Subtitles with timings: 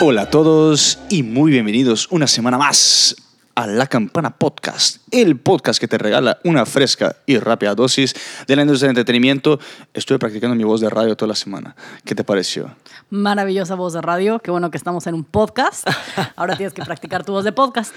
[0.00, 3.16] Hola a todos y muy bienvenidos una semana más
[3.56, 8.14] a La Campana Podcast, el podcast que te regala una fresca y rápida dosis
[8.46, 9.58] de la industria del entretenimiento.
[9.92, 11.74] Estuve practicando mi voz de radio toda la semana.
[12.04, 12.76] ¿Qué te pareció?
[13.10, 14.38] Maravillosa voz de radio.
[14.38, 15.88] Qué bueno que estamos en un podcast.
[16.36, 17.92] Ahora tienes que practicar tu voz de podcast.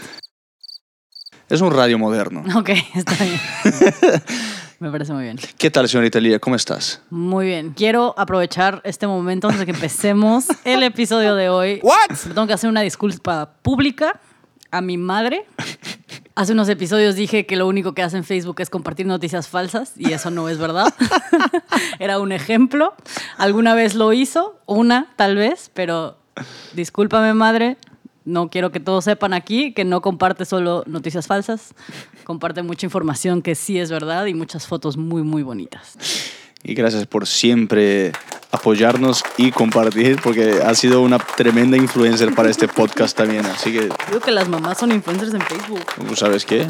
[1.52, 2.44] Es un radio moderno.
[2.56, 3.40] Ok, está bien.
[4.80, 5.38] Me parece muy bien.
[5.58, 6.40] ¿Qué tal, señorita Lía?
[6.40, 7.02] ¿Cómo estás?
[7.10, 7.74] Muy bien.
[7.76, 11.80] Quiero aprovechar este momento antes de que empecemos el episodio de hoy.
[11.84, 12.18] What?
[12.34, 14.20] Tengo que hacer una disculpa pública
[14.72, 15.46] a mi madre.
[16.36, 19.92] Hace unos episodios dije que lo único que hace en Facebook es compartir noticias falsas
[19.98, 20.94] y eso no es verdad.
[22.00, 22.94] Era un ejemplo.
[23.38, 26.18] Alguna vez lo hizo, una tal vez, pero
[26.74, 27.78] discúlpame madre,
[28.26, 31.74] no quiero que todos sepan aquí que no comparte solo noticias falsas,
[32.24, 35.98] comparte mucha información que sí es verdad y muchas fotos muy, muy bonitas.
[36.64, 38.12] Y gracias por siempre
[38.52, 43.46] apoyarnos y compartir, porque ha sido una tremenda influencer para este podcast también.
[43.46, 45.82] Así que, Digo que las mamás son influencers en Facebook.
[46.08, 46.68] ¿tú ¿sabes qué?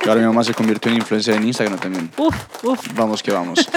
[0.00, 2.10] Que ahora mi mamá se convirtió en influencer en Instagram también.
[2.16, 2.86] Uf, uf.
[2.94, 3.68] Vamos que vamos.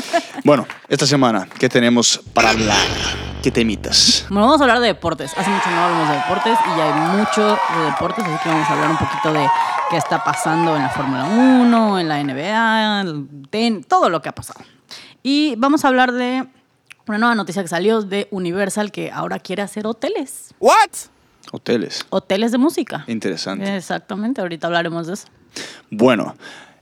[0.44, 3.35] Bueno, esta semana, ¿qué tenemos para hablar?
[3.46, 4.26] ¿Qué temitas?
[4.30, 5.32] Bueno, vamos a hablar de deportes.
[5.38, 7.42] Hace mucho no hablamos de deportes y ya hay mucho
[7.78, 9.48] de deportes, así que vamos a hablar un poquito de
[9.92, 14.30] qué está pasando en la Fórmula 1, en la NBA, el ten- todo lo que
[14.30, 14.62] ha pasado.
[15.22, 16.48] Y vamos a hablar de
[17.08, 20.56] una nueva noticia que salió de Universal que ahora quiere hacer hoteles.
[21.52, 22.04] Hoteles.
[22.10, 23.04] Hoteles de música.
[23.06, 23.78] Interesante.
[23.78, 25.28] Exactamente, ahorita hablaremos de eso.
[25.92, 26.36] Bueno,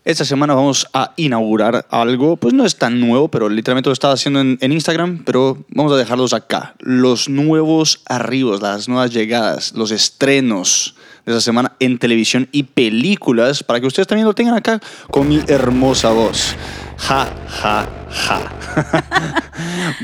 [0.05, 4.13] esta semana vamos a inaugurar algo, pues no es tan nuevo, pero literalmente lo estaba
[4.13, 6.75] haciendo en, Instagram, pero vamos a dejarlos acá.
[6.79, 13.63] Los nuevos arribos, las nuevas llegadas, los estrenos de esta semana en televisión y películas,
[13.63, 16.55] para que ustedes también lo tengan acá con mi hermosa voz.
[16.97, 17.27] Ja,
[17.61, 18.41] ja, ja.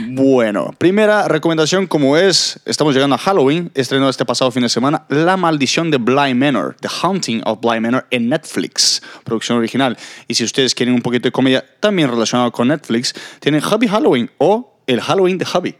[0.09, 5.05] bueno, primera recomendación como es, estamos llegando a Halloween, estrenó este pasado fin de semana,
[5.09, 9.97] La maldición de Bly Manor, The Haunting of Bly Manor en Netflix, producción original.
[10.27, 14.29] Y si ustedes quieren un poquito de comedia también relacionado con Netflix, tienen Hubby Halloween
[14.37, 15.75] o El Halloween de Hubby.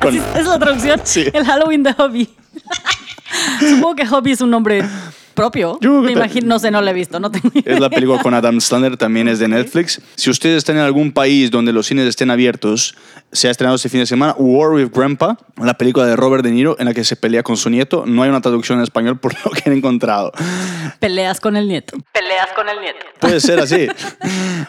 [0.00, 1.00] Con- Es la traducción.
[1.04, 1.24] Sí.
[1.32, 2.28] El Halloween de Hobby.
[3.60, 4.82] Supongo que Hobby es un nombre
[5.32, 5.78] propio.
[5.82, 7.74] Me imagino, no sé, no lo he visto, no tengo idea.
[7.74, 10.00] Es la película con Adam Sandler, también es de Netflix.
[10.14, 12.94] Si ustedes están en algún país donde los cines estén abiertos,
[13.32, 16.50] se ha estrenado este fin de semana War with Grandpa, la película de Robert De
[16.50, 18.04] Niro en la que se pelea con su nieto.
[18.06, 20.32] No hay una traducción en español por lo que he encontrado.
[21.00, 21.96] Peleas con el nieto.
[22.12, 22.98] Peleas con el nieto.
[23.20, 23.88] Puede ser así.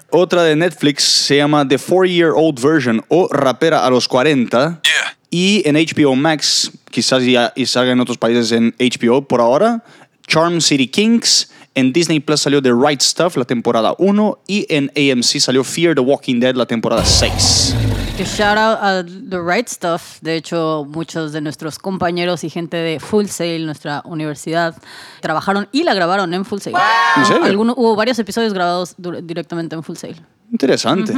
[0.09, 4.81] Otra de Netflix se llama The Four Year Old Version o Rapera a los 40.
[5.29, 9.83] Y en HBO Max, quizás ya y salga en otros países en HBO por ahora,
[10.27, 11.49] Charm City Kings.
[11.75, 14.39] En Disney Plus salió The Right Stuff, la temporada 1.
[14.47, 17.75] Y en AMC salió Fear the Walking Dead, la temporada 6.
[18.15, 20.19] Que shout out a The Right Stuff.
[20.21, 24.75] De hecho, muchos de nuestros compañeros y gente de Full Sail, nuestra universidad,
[25.21, 26.75] trabajaron y la grabaron en Full Sail.
[27.17, 27.43] ¿En serio?
[27.43, 30.21] Algunos, hubo varios episodios grabados directamente en Full Sail.
[30.51, 31.13] Interesante.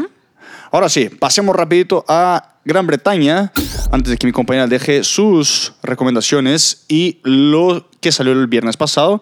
[0.72, 3.52] Ahora sí, pasemos rapidito a Gran Bretaña,
[3.92, 9.22] antes de que mi compañera deje sus recomendaciones y lo que salió el viernes pasado.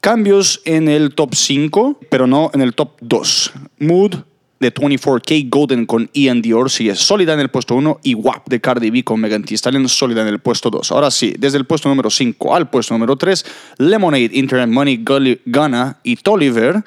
[0.00, 3.52] Cambios en el top 5, pero no en el top 2.
[3.80, 4.14] Mood
[4.60, 8.60] de 24K Golden con Ian Dior sigue sólida en el puesto 1 y WAP de
[8.60, 10.92] Cardi B con Megan Thee Stallion sólida en el puesto 2.
[10.92, 13.44] Ahora sí, desde el puesto número 5 al puesto número 3,
[13.78, 15.04] Lemonade, Internet Money,
[15.46, 16.82] Gunna y Tolliver.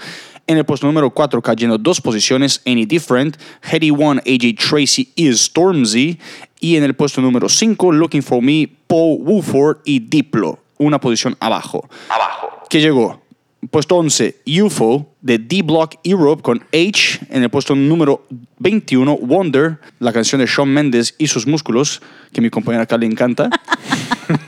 [0.51, 5.31] En el puesto número 4, cayendo dos posiciones, Any Different, Heady One, AJ Tracy y
[5.33, 6.19] Stormzy.
[6.59, 11.37] Y en el puesto número 5, Looking for Me, Paul Woolford y Diplo, una posición
[11.39, 11.87] abajo.
[12.09, 12.49] Abajo.
[12.69, 13.21] ¿Qué llegó?
[13.69, 17.19] Puesto 11, UFO de D-Block Europe con H.
[17.29, 18.27] En el puesto número
[18.59, 22.01] 21, Wonder, la canción de Shawn Mendes y sus músculos,
[22.33, 23.49] que a mi compañera acá le encanta.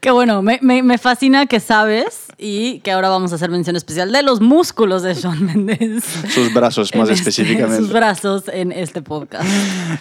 [0.00, 3.74] Qué bueno, me, me- me fascina que sabes y que ahora vamos a hacer mención
[3.74, 6.04] especial de los músculos de Shawn Mendes.
[6.30, 7.78] Sus brazos más este- específicamente.
[7.78, 9.44] sus brazos en este podcast.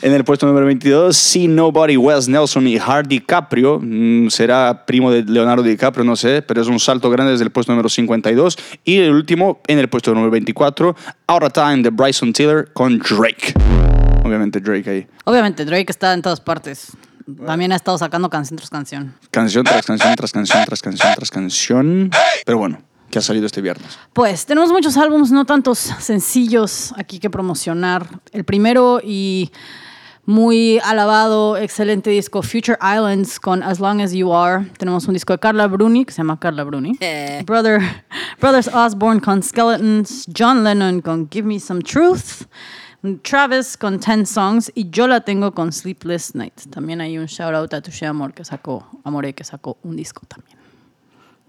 [0.04, 3.80] En el puesto número 22, See Nobody, Wes Nelson y Hardy DiCaprio.
[3.82, 7.52] Mm, será primo de Leonardo DiCaprio, no sé, pero es un salto grande desde el
[7.52, 8.58] puesto número 52.
[8.86, 10.96] Y el último, en el puesto número 24,
[11.28, 13.54] Out of Time de Bryson Tiller con Drake.
[14.24, 15.08] Obviamente Drake ahí.
[15.26, 16.92] Obviamente, Drake está en todas partes.
[17.46, 19.14] También ha estado sacando canción tras canción.
[19.32, 22.12] Canción tras canción, tras canción, tras canción, tras canción.
[22.46, 23.98] Pero bueno, que ha salido este viernes.
[24.14, 28.08] Pues tenemos muchos álbumes, no tantos sencillos aquí que promocionar.
[28.32, 29.52] El primero y
[30.26, 34.66] muy alabado, excelente disco Future Islands con As Long As You Are.
[34.78, 36.98] Tenemos un disco de Carla Bruni, que se llama Carla Bruni.
[37.46, 37.82] Brother,
[38.40, 40.28] Brothers Osborne con Skeletons.
[40.38, 42.46] John Lennon con Give Me Some Truth.
[43.22, 46.54] Travis con 10 Songs y yo la tengo con Sleepless Night.
[46.70, 50.22] También hay un shout out a Touché Amor que sacó, Amore que sacó un disco
[50.28, 50.58] también.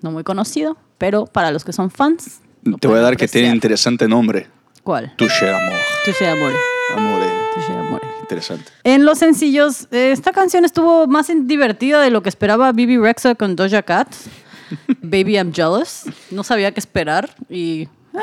[0.03, 2.41] No muy conocido, pero para los que son fans.
[2.81, 4.47] Te voy a dar que tiene interesante nombre.
[4.83, 5.15] ¿Cuál?
[5.17, 5.79] Touché Amor.
[6.05, 6.55] Touché Amore.
[6.97, 7.27] Amore.
[7.55, 8.07] Touché Amore.
[8.21, 8.71] Interesante.
[8.85, 13.35] En los sencillos, eh, esta canción estuvo más divertida de lo que esperaba Bibi Rexa
[13.35, 14.15] con Doja Cat.
[15.03, 16.05] Baby I'm Jealous.
[16.31, 18.19] No sabía qué esperar y eh,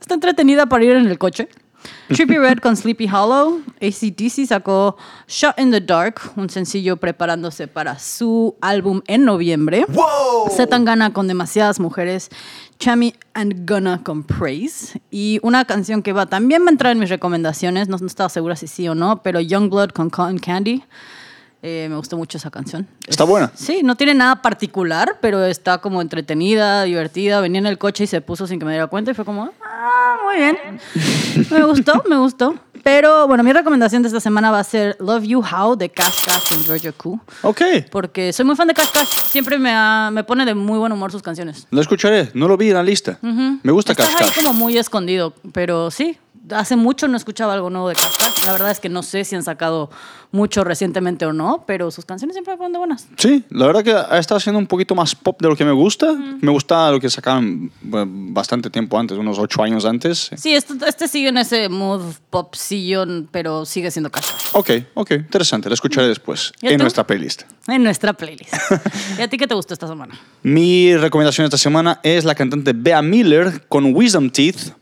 [0.00, 1.48] está entretenida para ir en el coche.
[2.08, 3.60] Trippy Red con Sleepy Hollow.
[3.80, 4.96] ACDC sacó
[5.28, 9.86] Shot in the Dark, un sencillo preparándose para su álbum en noviembre.
[10.50, 12.30] Zetangana con demasiadas mujeres.
[12.78, 15.00] Chami and Gunna con Praise.
[15.10, 17.88] Y una canción que va también va a entrar en mis recomendaciones.
[17.88, 20.82] No, no estaba segura si sí o no, pero Youngblood con Cotton Candy.
[21.66, 22.86] Eh, me gustó mucho esa canción.
[23.08, 23.50] ¿Está Es- buena?
[23.54, 27.40] Sí, no tiene nada particular, pero está como entretenida, divertida.
[27.40, 29.50] Venía en el coche y se puso sin que me diera cuenta y fue como,
[29.64, 30.58] ah, muy bien.
[31.50, 32.54] Me gustó, me gustó.
[32.82, 36.26] Pero bueno, mi recomendación de esta semana va a ser Love You How de Cash
[36.26, 37.18] Cash con Georgia Koo.
[37.40, 37.62] Ok.
[37.90, 39.08] Porque soy muy fan de Cash Cash.
[39.30, 41.66] Siempre me, ha- me pone de muy buen humor sus canciones.
[41.70, 42.30] Lo escucharé.
[42.34, 43.18] No lo vi en la lista.
[43.22, 44.32] Me gusta Estás ahí Cascada.
[44.34, 46.18] como muy escondido, pero sí.
[46.50, 48.44] Hace mucho no escuchaba algo nuevo de Cash.
[48.44, 49.90] La verdad es que no sé si han sacado
[50.30, 53.06] mucho recientemente o no, pero sus canciones siempre ponen de buenas.
[53.16, 55.72] Sí, la verdad que ha estado haciendo un poquito más pop de lo que me
[55.72, 56.12] gusta.
[56.12, 60.30] Me gusta lo que sacaban bastante tiempo antes, unos ocho años antes.
[60.36, 64.26] Sí, este, este sigue en ese mood popsillo, pero sigue siendo Cash.
[64.52, 65.68] Ok, ok, interesante.
[65.68, 66.82] Lo escucharé después ¿Y en tú?
[66.82, 67.42] nuestra playlist.
[67.68, 68.52] En nuestra playlist.
[69.18, 70.14] ¿Y a ti qué te gustó esta semana?
[70.42, 74.72] Mi recomendación esta semana es la cantante Bea Miller con Wisdom Teeth.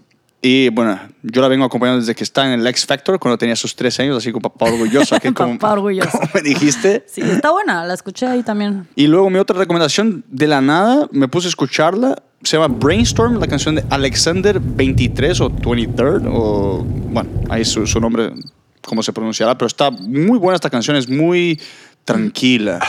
[0.45, 3.55] Y bueno, yo la vengo acompañando desde que está en el X Factor, cuando tenía
[3.55, 5.17] sus tres años, así como papá orgulloso.
[5.21, 6.11] que como, Papá orgulloso.
[6.19, 7.05] como me dijiste.
[7.07, 8.89] Sí, está buena, la escuché ahí también.
[8.97, 12.21] Y luego mi otra recomendación, de la nada, me puse a escucharla.
[12.43, 18.01] Se llama Brainstorm, la canción de Alexander 23 o 23, o bueno, ahí su, su
[18.01, 18.33] nombre,
[18.81, 21.61] cómo se pronunciará, pero está muy buena esta canción, es muy
[22.05, 22.81] tranquila.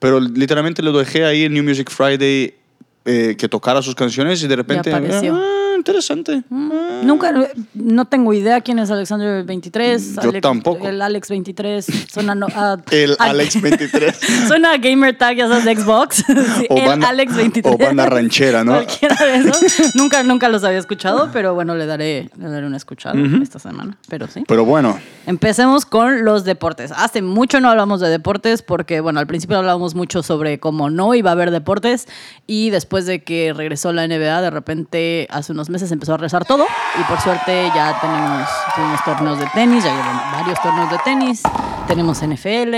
[0.00, 2.56] Pero literalmente lo dejé ahí en New Music Friday
[3.04, 4.92] eh, que tocara sus canciones y de repente...
[4.92, 5.36] apareció.
[5.36, 6.42] ah, interesante.
[6.50, 7.32] Nunca,
[7.74, 10.16] no tengo idea quién es Alexander 23.
[10.22, 10.88] Yo tampoco.
[10.88, 11.86] El Alex 23.
[12.12, 14.16] Suena no- a- El a- Alex 23.
[14.48, 16.24] Suena a gamer tag, ya sabes, de Xbox.
[16.56, 17.74] Sí, O el Alex 23.
[17.74, 18.72] o banda ranchera, ¿no?
[18.72, 19.94] Cualquiera de esos.
[19.94, 23.96] nunca, nunca los había escuchado, pero bueno, le daré, le daré una escuchada esta semana.
[24.08, 24.44] Pero sí.
[24.46, 26.92] Pero bueno, Empecemos con los deportes.
[26.92, 31.14] Hace mucho no hablamos de deportes porque, bueno, al principio hablábamos mucho sobre cómo no
[31.16, 32.06] iba a haber deportes
[32.46, 36.44] y después de que regresó la NBA, de repente hace unos meses empezó a rezar
[36.44, 36.66] todo
[36.98, 41.42] y por suerte ya tenemos, torneos de tenis, ya llevan varios torneos de tenis,
[41.86, 42.74] tenemos NFL,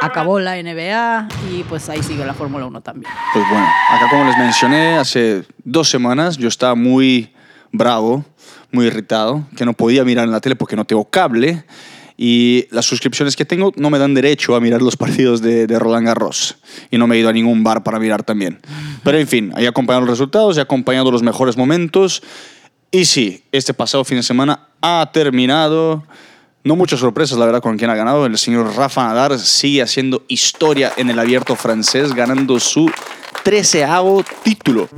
[0.00, 3.12] acabó la NBA y pues ahí sigue la Fórmula 1 también.
[3.32, 7.34] Pues bueno, acá como les mencioné, hace dos semanas yo estaba muy
[7.72, 8.24] bravo,
[8.72, 11.64] muy irritado, que no podía mirar en la tele porque no tengo cable
[12.20, 15.78] y las suscripciones que tengo no me dan derecho a mirar los partidos de, de
[15.78, 16.56] Roland Garros
[16.90, 18.58] y no me he ido a ningún bar para mirar también.
[19.04, 22.22] Pero en fin, he acompañado los resultados, he acompañado los mejores momentos
[22.90, 26.04] y sí, este pasado fin de semana ha terminado.
[26.64, 28.26] No muchas sorpresas, la verdad, con quien ha ganado.
[28.26, 32.90] El señor Rafa Nadal sigue haciendo historia en el abierto francés, ganando su
[33.44, 34.88] treceavo título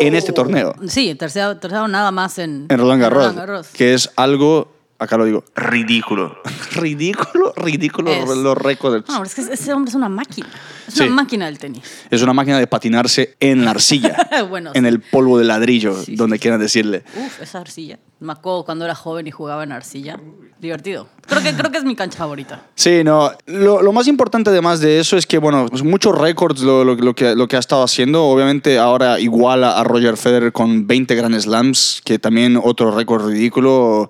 [0.00, 3.66] en este torneo, Sí, tercero nada más en, en Roland Garros, Roland Garros.
[3.68, 6.36] que es algo, acá lo digo, ridículo.
[6.72, 8.28] ridículo, ridículo Es.
[8.28, 9.08] los récords.
[9.08, 10.48] No, es que ese hombre es una máquina.
[10.86, 11.02] Es Sí.
[11.04, 11.82] una máquina del tenis.
[12.10, 14.16] Es una máquina de patinarse en la arcilla,
[14.48, 14.88] Bueno, en sí.
[14.88, 17.04] el polvo de ladrillo, Sí, donde sí, quieran decirle.
[17.16, 17.98] Uf, esa arcilla.
[18.20, 20.18] Me acuerdo cuando era joven y jugaba en arcilla.
[20.60, 21.08] Divertido.
[21.26, 22.62] Creo que, creo que es mi cancha favorita.
[22.74, 23.30] Sí, no.
[23.46, 26.94] Lo, lo más importante además de eso es que, bueno, pues muchos récords lo, lo-
[26.94, 28.24] lo que, lo que ha estado haciendo.
[28.24, 34.08] Obviamente ahora iguala a Roger Federer con 20 Grand Slams, que también otro récord ridículo.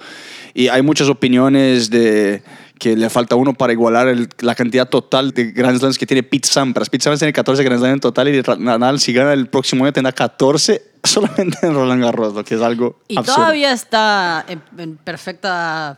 [0.54, 2.42] Y hay muchas opiniones de
[2.78, 6.23] que le falta uno para igualar el- la cantidad total de Grand Slams que tiene
[6.23, 6.88] Pete Sampras.
[6.90, 9.92] Pete Sampras tiene 14 Grand Slams en total y Nadal, si gana el próximo año,
[9.92, 13.37] tendrá 14 solamente en Roland Garros, lo que es algo Y absurdo.
[13.37, 15.96] todavía está en, en perfecta,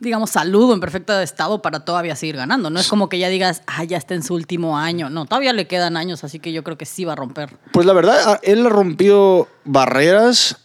[0.00, 2.68] digamos, salud, en perfecto estado para todavía seguir ganando.
[2.70, 5.10] No es como que ya digas, ah, ya está en su último año.
[5.10, 7.50] No, todavía le quedan años, así que yo creo que sí va a romper.
[7.72, 10.56] Pues la verdad, ah, él ha rompido barreras.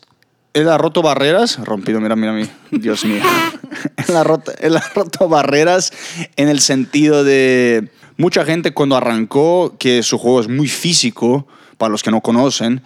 [0.54, 1.64] Él ha roto barreras.
[1.64, 2.50] Rompido, mira, mira, mira.
[2.72, 3.22] Dios mío.
[4.08, 5.92] él, ha roto, él ha roto barreras
[6.36, 7.90] en el sentido de.
[8.18, 12.82] Mucha gente cuando arrancó, que su juego es muy físico, para los que no conocen,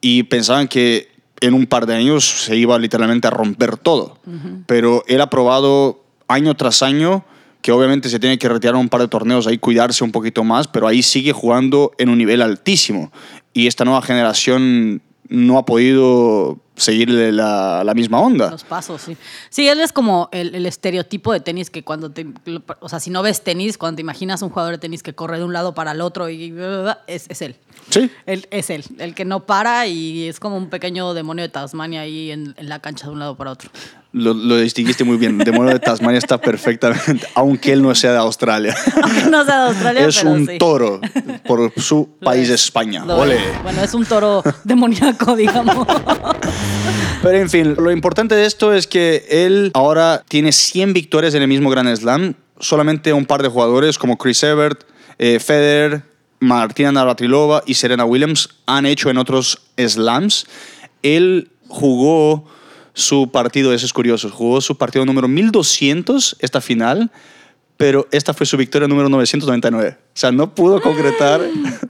[0.00, 4.18] y pensaban que en un par de años se iba literalmente a romper todo.
[4.66, 7.24] Pero él ha probado año tras año
[7.62, 10.68] que obviamente se tiene que retirar un par de torneos ahí, cuidarse un poquito más,
[10.68, 13.12] pero ahí sigue jugando en un nivel altísimo.
[13.52, 18.50] Y esta nueva generación no ha podido seguirle la, la misma onda.
[18.50, 19.16] Los pasos, sí.
[19.50, 22.26] Sí, él es como el, el estereotipo de tenis que cuando te.
[22.80, 25.38] O sea, si no ves tenis, cuando te imaginas un jugador de tenis que corre
[25.38, 26.54] de un lado para el otro y.
[27.06, 27.56] Es, es él.
[27.90, 28.10] Sí.
[28.26, 32.02] Él, es él, el que no para y es como un pequeño demonio de Tasmania
[32.02, 33.70] ahí en, en la cancha de un lado para otro.
[34.12, 35.38] Lo, lo distinguiste muy bien.
[35.38, 38.76] Demonio de Tasmania está perfectamente, aunque él no sea de Australia.
[39.02, 40.58] Aunque no sea de Australia, es pero un sí.
[40.58, 41.00] toro
[41.46, 43.04] por su Lo país es, España.
[43.04, 43.36] lo Ole.
[43.36, 43.62] es.
[43.62, 45.86] Bueno, es un toro demoníaco, digamos.
[47.22, 51.42] Pero en fin, lo importante de esto es que él ahora tiene 100 victorias en
[51.42, 52.34] el mismo Grand Slam.
[52.58, 54.84] Solamente un par de jugadores como Chris Evert,
[55.18, 56.02] eh, Federer,
[56.40, 60.46] Martina Navratilova y Serena Williams han hecho en otros slams.
[61.02, 62.46] Él jugó
[62.92, 67.10] su partido, eso es curioso, jugó su partido número 1200, esta final,
[67.76, 69.96] pero esta fue su victoria número 999.
[70.00, 71.40] O sea, no pudo concretar.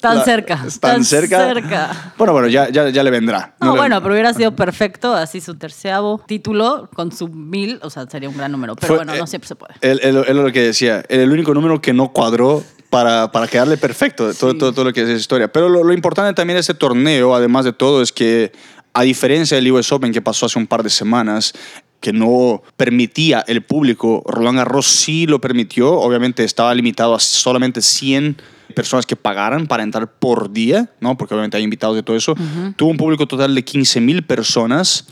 [0.00, 1.46] Tan cerca, Tan, tan cerca.
[1.52, 2.14] cerca.
[2.16, 3.56] Bueno, bueno, ya, ya, ya le vendrá.
[3.60, 8.06] No, bueno, pero hubiera sido perfecto, así su terceavo título con su mil, o sea,
[8.08, 8.76] sería un gran número.
[8.76, 9.74] Pero Fue- bueno, eh, no siempre se puede.
[9.80, 13.76] Él, él- él lo que decía, el único número que no cuadró para, para quedarle
[13.76, 15.50] perfecto todo, todo, todo lo que es esa historia.
[15.52, 18.52] Pero lo, lo importante también de este torneo, además de todo, es que
[18.92, 21.52] a diferencia del US Open que pasó hace un par de semanas,
[22.00, 27.82] que no permitía el público, Roland Garros sí lo permitió, obviamente estaba limitado a solamente
[27.82, 28.36] 100
[28.74, 31.16] personas que pagaran para entrar por día, ¿no?
[31.16, 32.34] porque obviamente hay invitados de todo eso.
[32.76, 35.06] Tuvo un público total de 15 mil personas.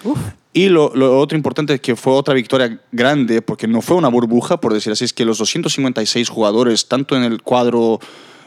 [0.52, 4.08] Y lo, lo otro importante es que fue otra victoria grande, porque no fue una
[4.08, 8.00] burbuja, por decir así, es que los 256 jugadores, tanto en el cuadro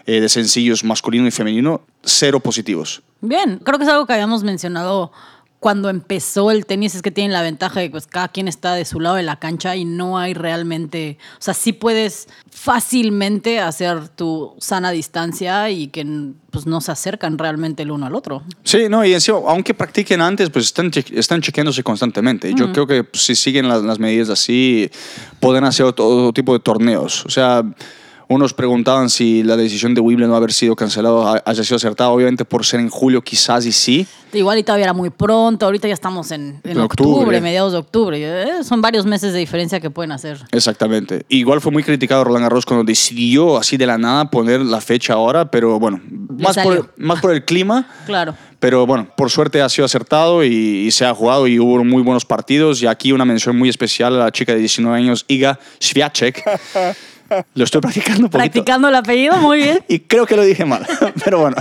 [0.05, 3.01] eh, de sencillos masculino y femenino, cero positivos.
[3.21, 5.11] Bien, creo que es algo que habíamos mencionado
[5.59, 8.73] cuando empezó el tenis, es que tienen la ventaja de que pues, cada quien está
[8.73, 13.59] de su lado de la cancha y no hay realmente, o sea, sí puedes fácilmente
[13.59, 16.03] hacer tu sana distancia y que
[16.49, 18.41] pues, no se acercan realmente el uno al otro.
[18.63, 22.49] Sí, no, y encima, aunque practiquen antes, pues están, che- están chequeándose constantemente.
[22.49, 24.89] Y Yo creo que pues, si siguen las, las medidas así,
[25.39, 27.25] pueden hacer otro, otro tipo de torneos.
[27.25, 27.63] O sea,
[28.33, 32.09] unos preguntaban si la decisión de Wimbledon no haber sido cancelado ha- haya sido acertada.
[32.11, 34.07] Obviamente, por ser en julio, quizás y sí.
[34.33, 37.41] Igual y todavía era muy pronto, ahorita ya estamos en, en octubre, octubre.
[37.41, 38.17] mediados de octubre.
[38.21, 40.37] Eh, son varios meses de diferencia que pueden hacer.
[40.51, 41.25] Exactamente.
[41.27, 45.13] Igual fue muy criticado Roland Garros cuando decidió así de la nada poner la fecha
[45.13, 47.87] ahora, pero bueno, más por, más por el clima.
[48.05, 48.33] Claro.
[48.59, 50.49] Pero bueno, por suerte ha sido acertado y,
[50.85, 52.79] y se ha jugado y hubo muy buenos partidos.
[52.83, 56.43] Y aquí una mención muy especial a la chica de 19 años, Iga Swiatek.
[57.55, 58.37] Lo estoy practicando un poquito.
[58.37, 59.79] Practicando el apellido, muy bien.
[59.87, 60.85] Y creo que lo dije mal,
[61.23, 61.57] pero bueno.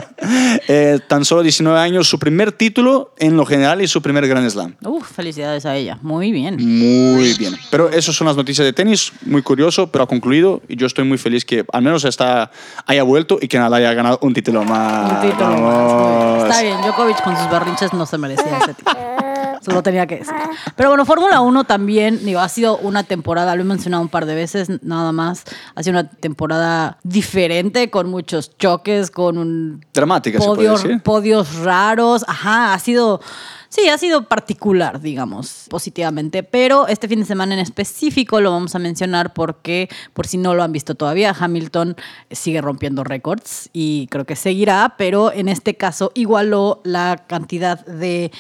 [0.69, 4.49] Eh, tan solo 19 años, su primer título en lo general y su primer Grand
[4.49, 4.77] Slam.
[4.85, 5.99] Uf, felicidades a ella.
[6.03, 6.57] Muy bien.
[6.57, 7.55] Muy bien.
[7.71, 11.05] Pero esas son las noticias de tenis, muy curioso, pero ha concluido y yo estoy
[11.05, 12.51] muy feliz que al menos está,
[12.87, 15.25] haya vuelto y que Nadal haya ganado un título más.
[15.25, 16.43] Un título más.
[16.45, 19.30] Está bien, Djokovic con sus berrinches no se merecía ese título.
[19.61, 20.35] Solo tenía que decir.
[20.77, 24.27] Pero bueno, Fórmula 1 también, digo, ha sido una temporada, lo he mencionado un par
[24.27, 25.45] de veces, nada más.
[25.75, 31.03] Ha sido una temporada diferente, con muchos choques, con un Dramática, se puede decir.
[31.03, 32.25] podios raros.
[32.27, 33.21] Ajá, ha sido.
[33.69, 36.43] Sí, ha sido particular, digamos, positivamente.
[36.43, 40.55] Pero este fin de semana en específico lo vamos a mencionar porque, por si no
[40.55, 41.95] lo han visto todavía, Hamilton
[42.33, 48.33] sigue rompiendo récords y creo que seguirá, pero en este caso igualó la cantidad de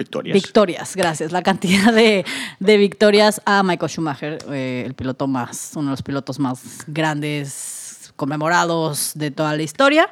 [0.00, 0.34] Victorias.
[0.34, 1.30] Victorias, gracias.
[1.30, 2.24] La cantidad de,
[2.58, 9.12] victorias a Michael Schumacher, eh, el piloto más, uno de los pilotos más grandes, conmemorados
[9.14, 10.08] de toda la historia.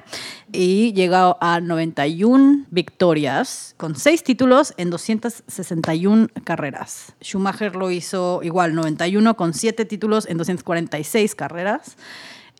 [0.52, 7.14] Y llegó a 91 victorias, con 6 títulos en 261 carreras.
[7.22, 11.96] Schumacher lo hizo igual, 91 con 7 títulos en 246 carreras.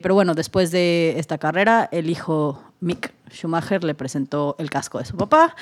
[0.01, 5.05] Pero bueno, después de esta carrera, el hijo Mick Schumacher le presentó el casco de
[5.05, 5.55] su papá.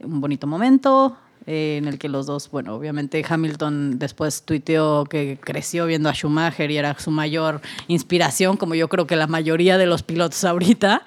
[0.00, 5.38] Un bonito momento eh, en el que los dos, bueno, obviamente Hamilton después tuiteó que
[5.42, 9.78] creció viendo a Schumacher y era su mayor inspiración, como yo creo que la mayoría
[9.78, 11.02] de los pilotos ahorita.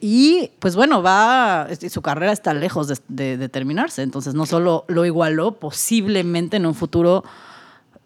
[0.00, 4.02] Y pues bueno, va, su carrera está lejos de, de- de terminarse.
[4.02, 7.24] Entonces no solo lo igualó, posiblemente en un futuro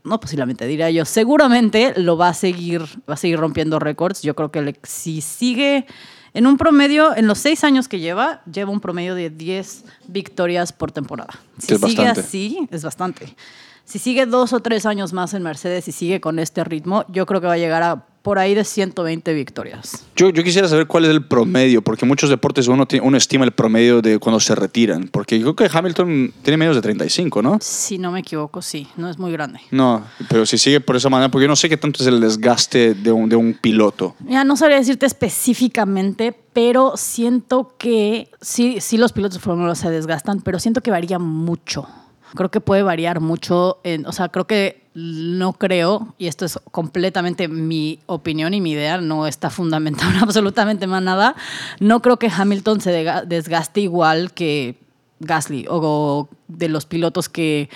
[0.04, 4.20] no posiblemente diría yo, seguramente lo va a seguir, va a seguir rompiendo récords.
[4.22, 5.86] Yo creo que le- si sigue
[6.34, 10.72] en un promedio, en los seis años que lleva, lleva un promedio de 10 victorias
[10.72, 11.34] por temporada.
[11.58, 12.20] Si es sigue bastante.
[12.20, 13.36] así, es bastante.
[13.84, 17.26] Si sigue dos o tres años más en Mercedes y sigue con este ritmo, yo
[17.26, 20.06] creo que va a llegar a por ahí de 120 victorias.
[20.14, 23.44] Yo, yo quisiera saber cuál es el promedio, porque muchos deportes uno, tiene- uno estima
[23.44, 25.08] el promedio de cuando se retiran.
[25.08, 27.58] Porque yo creo que Hamilton tiene menos de 35, ¿no?
[27.60, 29.58] Si no me equivoco, sí, no es muy grande.
[29.72, 32.20] No, pero si sigue por esa manera, porque yo no sé qué tanto es el
[32.20, 34.14] desgaste de un, de un piloto.
[34.28, 39.74] Ya no sabría decirte específicamente, pero siento que sí, sí los pilotos de Fórmula 1
[39.74, 41.88] se desgastan, pero siento que varía mucho.
[42.34, 43.78] Creo que puede variar mucho.
[43.84, 48.72] En, o sea, creo que no creo, y esto es completamente mi opinión y mi
[48.72, 51.34] idea, no está fundamentado en absolutamente más nada.
[51.80, 52.92] No creo que Hamilton se
[53.26, 54.76] desgaste igual que
[55.20, 57.70] Gasly o de los pilotos que,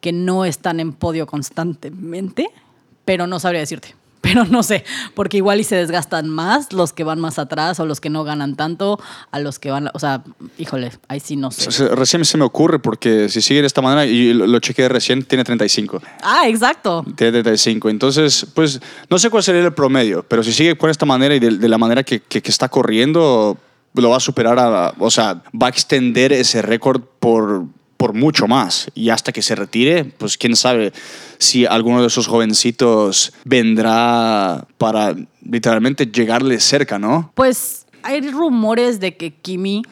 [0.00, 2.50] que no están en podio constantemente,
[3.04, 7.04] pero no sabría decirte pero no sé, porque igual y se desgastan más los que
[7.04, 8.98] van más atrás o los que no ganan tanto
[9.30, 10.22] a los que van, o sea,
[10.58, 11.88] híjole, ahí sí no sé.
[11.88, 15.44] Recién se me ocurre porque si sigue de esta manera, y lo, chequeé recién, tiene
[15.44, 16.00] 35.
[16.22, 17.04] Ah, exacto.
[17.16, 21.04] Tiene 35, entonces, pues no sé cuál sería el promedio, pero si sigue con esta
[21.04, 23.58] manera y de, la manera que, que, que está corriendo,
[23.94, 27.64] lo va a superar, a, o sea, va a extender ese récord por
[28.02, 28.88] por mucho más.
[28.96, 30.92] Y hasta que se retire, pues quién sabe
[31.38, 35.14] si alguno de esos jovencitos vendrá para
[35.48, 37.30] literalmente llegarle cerca, ¿no?
[37.36, 39.84] Pues hay rumores de que Kimi,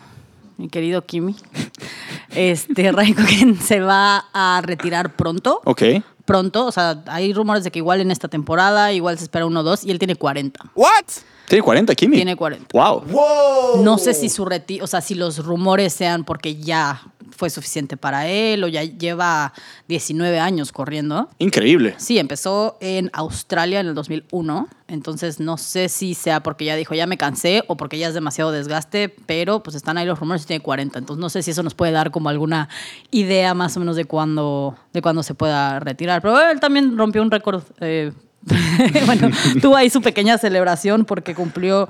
[0.56, 1.36] mi querido Kimi,
[2.34, 5.60] este Raikkonen se va a retirar pronto.
[5.64, 5.82] Ok.
[6.24, 9.60] Pronto, o sea, hay rumores de que igual en esta temporada, igual se espera uno
[9.60, 10.72] o dos, y él tiene 40.
[10.74, 11.04] ¿What?
[11.46, 12.16] Tiene 40, Kimi.
[12.16, 12.66] Tiene 40.
[12.72, 13.02] Wow.
[13.02, 13.84] wow.
[13.84, 17.02] No sé si su retiro, o sea, si los rumores sean porque ya
[17.40, 19.54] fue suficiente para él o ya lleva
[19.88, 21.30] 19 años corriendo.
[21.38, 21.94] Increíble.
[21.96, 26.94] Sí, empezó en Australia en el 2001, entonces no sé si sea porque ya dijo
[26.94, 30.42] ya me cansé o porque ya es demasiado desgaste, pero pues están ahí los rumores
[30.42, 32.68] y tiene 40, entonces no sé si eso nos puede dar como alguna
[33.10, 37.22] idea más o menos de cuándo, de cuándo se pueda retirar, pero él también rompió
[37.22, 37.62] un récord.
[37.80, 38.12] Eh,
[39.06, 39.30] bueno,
[39.62, 41.88] tuvo ahí su pequeña celebración porque cumplió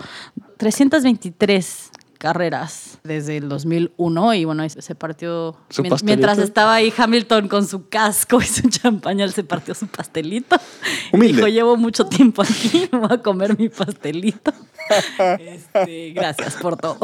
[0.59, 1.91] 323
[2.21, 5.57] carreras desde el 2001 y bueno, se partió
[6.05, 10.57] mientras estaba ahí Hamilton con su casco y su champaña, él se partió su pastelito.
[11.13, 11.37] Humilde.
[11.37, 14.53] Dijo, llevo mucho tiempo aquí, voy a comer mi pastelito.
[15.39, 16.99] Este, gracias por todo.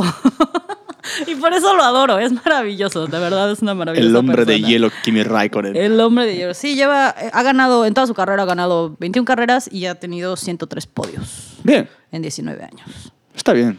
[1.26, 4.04] y por eso lo adoro, es maravilloso, de verdad es una maravilla.
[4.04, 5.76] El hombre de hielo, Kimi Raikkonen.
[5.76, 6.54] El hombre de hielo.
[6.54, 10.36] Sí, lleva, ha ganado, en toda su carrera ha ganado 21 carreras y ha tenido
[10.36, 11.58] 103 podios.
[11.62, 11.88] Bien.
[12.10, 13.12] En 19 años.
[13.34, 13.78] Está bien.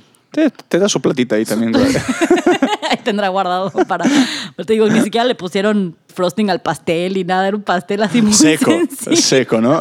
[0.67, 1.75] Te, da su platita ahí también.
[2.89, 4.05] ahí tendrá guardado para...
[4.55, 8.21] Te digo, ni siquiera le pusieron frosting al pastel y nada, era un pastel así
[8.21, 8.71] muy seco.
[9.15, 9.79] Seco, ¿no?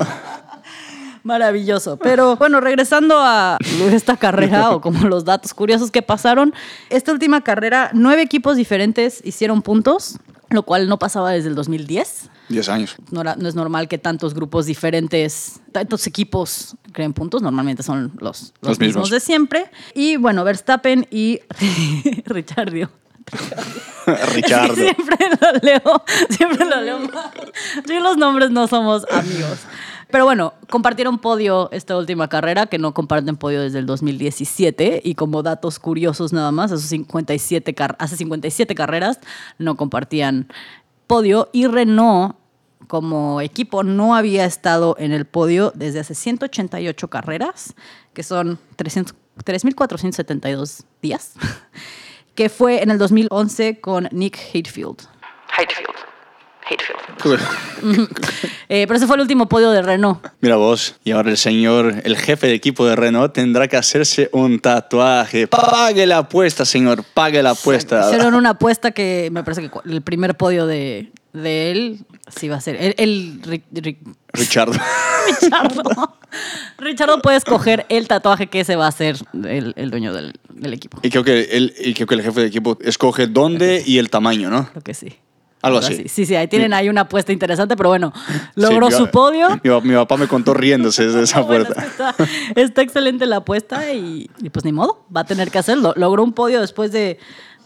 [1.24, 1.98] Maravilloso.
[1.98, 3.58] Pero bueno, regresando a
[3.92, 6.54] esta carrera o como los datos curiosos que pasaron,
[6.88, 12.30] esta última carrera, nueve equipos diferentes hicieron puntos, lo cual no pasaba desde el 2010.
[12.48, 12.96] 10 años.
[13.10, 18.80] No, es normal que tantos grupos diferentes, tantos equipos creen puntos, normalmente son los, los,
[18.80, 19.10] mismos.
[19.10, 19.70] de siempre.
[19.94, 21.40] Y bueno, Verstappen y
[22.24, 22.90] Richardio.
[24.34, 24.74] Richard.
[24.74, 27.52] siempre lo leo, siempre lo leo mal.
[27.86, 29.58] Yo los nombres no somos amigos.
[30.10, 35.02] Pero bueno, compartieron podio esta última carrera, que no comparten podio desde el 2017.
[35.04, 39.20] Y como datos curiosos nada más, esos 57 hace 57 carreras
[39.58, 40.48] no compartían
[41.06, 42.36] podio y Renault
[42.86, 47.74] como equipo no había estado en el podio desde hace 188 carreras,
[48.14, 51.32] que son 3.472 días,
[52.34, 55.08] que fue en el 2011 con Nick Hatefield.
[55.56, 55.96] Hatefield.
[56.68, 58.10] Hatefield.
[58.68, 60.26] Eh, pero ese fue el último podio de Renault.
[60.40, 64.28] Mira vos, y ahora el señor, el jefe de equipo de Renault, tendrá que hacerse
[64.32, 65.46] un tatuaje.
[65.46, 68.08] Pague la apuesta, señor, pague la apuesta.
[68.08, 72.60] Hicieron una apuesta que me parece que el primer podio de, él sí va a
[72.60, 72.94] ser.
[72.98, 73.40] El,
[74.32, 74.70] Richard.
[75.26, 76.18] Richardo.
[76.78, 80.32] Richardo puede escoger el tatuaje que ese va a ser el, dueño del,
[80.72, 80.98] equipo.
[81.02, 84.10] Y creo, que el, y creo que el jefe de equipo escoge dónde y el
[84.10, 84.68] tamaño, ¿no?
[84.70, 85.16] Creo que sí.
[85.62, 86.08] Algo así.
[86.08, 88.12] Sí, sí, ahí tienen ahí una apuesta interesante, pero bueno,
[88.54, 89.60] logró su podio.
[89.82, 91.86] Mi, papá me contó riéndose de esa puerta.
[92.54, 95.92] está, excelente la apuesta y, pues ni modo, va a tener que hacerlo.
[95.96, 97.18] Logró un podio después de,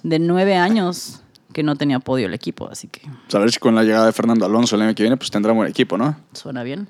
[0.02, 1.20] nueve años
[1.52, 3.02] que no tenía podio el equipo, así que...
[3.32, 5.52] A ver si con la llegada de Fernando Alonso el año que viene, pues tendrá
[5.52, 6.16] buen equipo, ¿no?
[6.32, 6.88] Suena bien.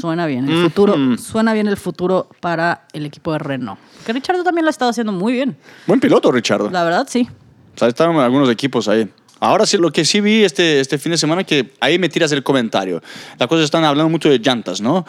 [0.00, 0.48] Suena bien.
[0.48, 3.78] El futuro, suena bien el futuro para el equipo de Renault.
[4.04, 5.56] Que Richardo también lo ha estado haciendo muy bien.
[5.86, 6.70] Buen piloto, Richardo.
[6.70, 7.28] La verdad, sí.
[7.74, 9.08] O sea, estaban algunos equipos ahí.
[9.40, 12.30] Ahora sí, lo que sí vi este, este fin de semana, que ahí me tiras
[12.32, 13.02] el comentario.
[13.38, 15.06] La cosa están hablando mucho de llantas, ¿no?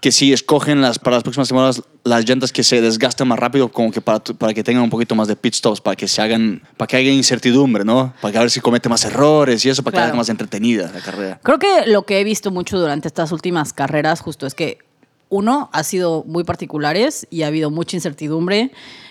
[0.00, 3.68] Que si escogen las, para las próximas semanas las llantas que se desgastan más rápido,
[3.68, 6.22] como que para, para que tengan un poquito más de pit stops, para que se
[6.22, 8.14] hagan, para que haya incertidumbre, ¿no?
[8.22, 10.90] Para que a ver si comete más errores y eso, para que haga más entretenida
[10.92, 11.38] la carrera.
[11.42, 14.78] Creo que lo que he visto mucho durante estas últimas carreras justo es que
[15.28, 18.70] uno, ha sido muy particulares y ha habido mucha incertidumbre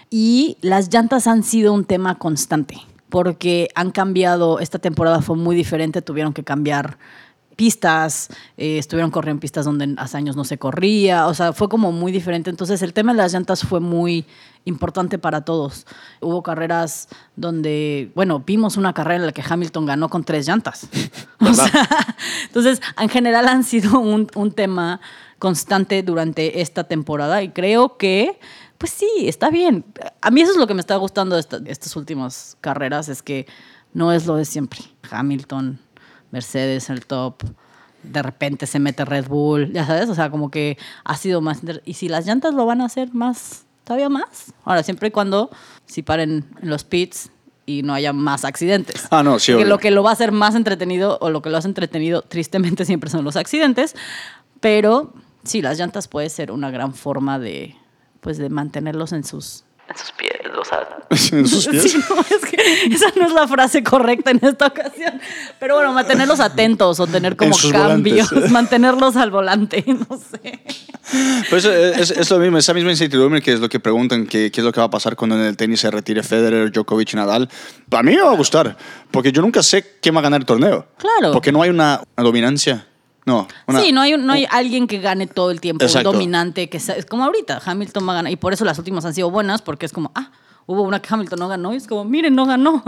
[0.09, 2.77] y las llantas han sido un tema constante
[3.09, 6.97] porque han cambiado, esta temporada fue muy diferente, tuvieron que cambiar
[7.55, 11.91] pistas, eh, estuvieron corriendo pistas donde hace años no se corría, o sea, fue como
[11.91, 12.49] muy diferente.
[12.49, 14.25] Entonces el tema de las llantas fue muy
[14.65, 15.85] importante para todos.
[16.21, 20.87] Hubo carreras donde, bueno, vimos una carrera en la que Hamilton ganó con tres llantas.
[21.39, 21.87] O sea,
[22.47, 24.99] entonces, en general han sido un, un tema
[25.37, 28.39] constante durante esta temporada y creo que,
[28.79, 29.85] pues sí, está bien.
[30.21, 33.09] A mí eso es lo que me está gustando de esta- de estas últimas carreras,
[33.09, 33.45] es que
[33.93, 34.79] no es lo de siempre.
[35.11, 35.79] Hamilton,
[36.31, 37.43] Mercedes en el top,
[38.01, 41.59] de repente se mete Red Bull, ya sabes, o sea, como que ha sido más...
[41.85, 44.53] Y si las llantas lo van a hacer más, todavía más.
[44.65, 45.49] Ahora, siempre y cuando,
[45.85, 47.31] si paren en los pits
[47.65, 49.07] y no haya más accidentes.
[49.11, 51.49] Ah, no, sí, Porque lo que lo va a hacer más entretenido o lo que
[51.49, 53.95] lo hace entretenido, tristemente, siempre son los accidentes.
[54.59, 57.75] Pero sí, las llantas puede ser una gran forma de,
[58.21, 59.63] pues, de mantenerlos en sus...
[59.87, 60.34] En sus pies,
[60.67, 60.87] sea,
[61.39, 61.91] en sus pies.
[61.91, 65.19] Sí, no, es que esa no es la frase correcta en esta ocasión.
[65.59, 68.51] Pero bueno, mantenerlos atentos o tener como cambios, volantes.
[68.51, 70.61] mantenerlos al volante, no sé.
[71.49, 74.51] Pues es, es- es lo mismo, esa misma incertidumbre que es lo que preguntan, que,
[74.51, 77.13] qué es lo que va a pasar cuando en el tenis se retire Federer, Djokovic
[77.13, 77.49] y Nadal.
[77.91, 78.75] A mí me va a gustar,
[79.11, 80.87] porque yo nunca sé quién va a ganar el torneo.
[80.97, 81.31] Claro.
[81.31, 82.87] Porque no hay una, una dominancia.
[83.27, 83.47] No.
[83.67, 86.69] una- sí, no hay, un- no hay alguien que gane todo el tiempo, un dominante,
[86.69, 88.31] que sea- es como ahorita, Hamilton va a ganar.
[88.31, 90.31] Y por eso las últimas han sido buenas, porque es como, ah,
[90.65, 92.83] hubo una que Hamilton no ganó, y es como, miren, no ganó.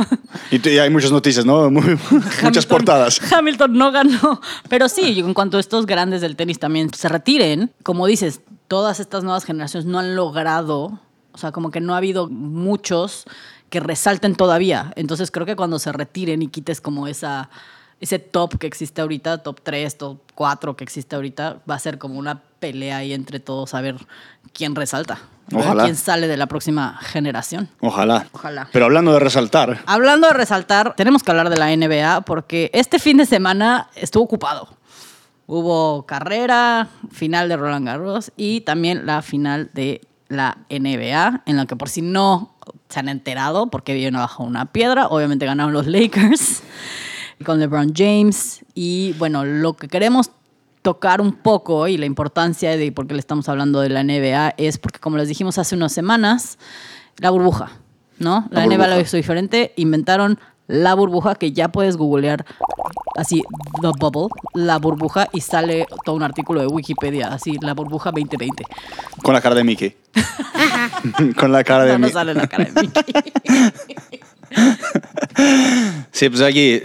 [0.51, 1.69] Y, hay muchas noticias, ¿no?
[1.71, 1.97] Muy-
[2.43, 3.21] muchas portadas.
[3.31, 4.41] Hamilton no ganó.
[4.69, 8.99] Pero sí, en cuanto a estos grandes del tenis también se retiren, como dices, todas
[8.99, 10.99] estas nuevas generaciones no han logrado,
[11.31, 13.25] o sea, como que no ha habido muchos
[13.69, 14.93] que resalten todavía.
[14.95, 17.49] Entonces creo que cuando se retiren y quites como esa
[17.99, 21.97] ese top que existe ahorita, top 3, top 4 que existe ahorita, va a ser
[21.97, 23.95] como una pelea ahí entre todos a ver
[24.53, 25.19] quién resalta.
[25.51, 25.83] A ver Ojalá.
[25.83, 27.69] quién sale de la próxima generación.
[27.79, 28.27] Ojalá.
[28.31, 28.67] Ojalá.
[28.71, 32.99] Pero hablando de resaltar, Hablando de resaltar, tenemos que hablar de la NBA porque este
[32.99, 34.67] fin de semana estuvo ocupado.
[35.45, 41.65] Hubo carrera, final de Roland Garros y también la final de la NBA, en la
[41.65, 42.53] que por si no
[42.89, 46.63] se han enterado, porque viven abajo una piedra, obviamente ganaron los Lakers
[47.45, 48.65] con LeBron James.
[48.73, 50.31] Y bueno, lo que queremos
[50.87, 54.53] tocar un poco y la importancia de por qué le estamos hablando de la NBA
[54.55, 56.57] es porque, como les dijimos hace unas semanas,
[57.17, 57.71] la burbuja,
[58.19, 58.47] ¿no?
[58.51, 62.45] La, La NBA lo hizo diferente, inventaron la burbuja que ya puedes googlear
[63.17, 63.43] así,
[63.81, 68.63] The Bubble, la burbuja, y sale todo un artículo de Wikipedia, así, la burbuja 2020.
[69.21, 69.93] con la cara de Mickey.
[71.37, 72.13] con la cara de No, no Mickey.
[72.13, 73.03] sale la cara de Mickey.
[76.11, 76.81] Sí, pues aquí,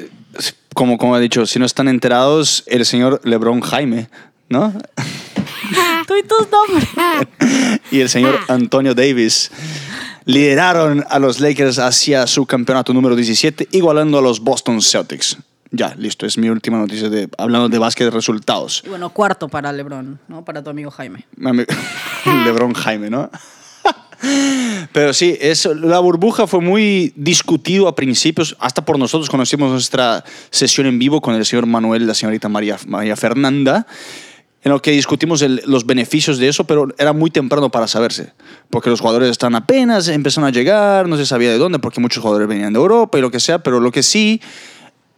[0.75, 4.09] como, como ha dicho, si no están enterados, el señor LeBron Jaime,
[4.49, 4.73] ¿no?
[6.07, 7.81] Tú y tus nombres.
[7.91, 9.51] y el señor Antonio Davis
[10.25, 15.39] lideraron a los Lakers hacia su campeonato número 17, igualando a los Boston Celtics.
[15.71, 18.83] Ya, listo, es mi última noticia de hablando de básquet de resultados.
[18.85, 20.45] Y bueno, cuarto para LeBron, ¿no?
[20.45, 21.25] Para tu amigo Jaime.
[22.45, 23.31] LeBron Jaime, ¿no?
[24.92, 30.25] Pero sí, eso, la burbuja fue muy discutido a principios, hasta por nosotros conocimos nuestra
[30.51, 33.87] sesión en vivo con el señor Manuel la señorita María, María Fernanda,
[34.64, 38.33] en lo que discutimos el- los beneficios de eso, pero era muy temprano para saberse,
[38.71, 42.23] porque los jugadores están apenas, empezaron a llegar, no se sabía de dónde, porque muchos
[42.23, 44.40] jugadores venían de Europa y lo que sea, pero lo que sí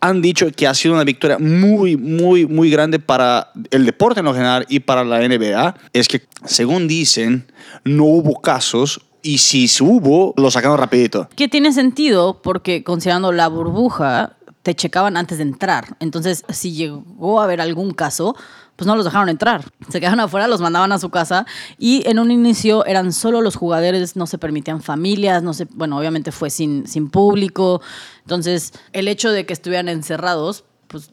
[0.09, 4.27] han dicho que ha sido una victoria muy, muy, muy grande para el deporte en
[4.27, 7.51] lo general y para la NBA es que, según dicen,
[7.85, 11.31] no hubo casos y si hubo, lo sacaron rapidito.
[11.35, 15.97] Que tiene sentido porque considerando la burbuja, te checaban antes de entrar.
[16.01, 18.37] Entonces, si llegó a haber algún caso,
[18.77, 19.65] pues no los dejaron entrar.
[19.89, 21.47] Se quedaron afuera, los mandaban a su casa
[21.79, 25.99] y en un inicio eran solo los jugadores, no se permitían familias, no se, bueno,
[25.99, 27.81] obviamente fue sin, sin público.
[28.23, 31.11] Entonces, el hecho de que estuvieran encerrados, pues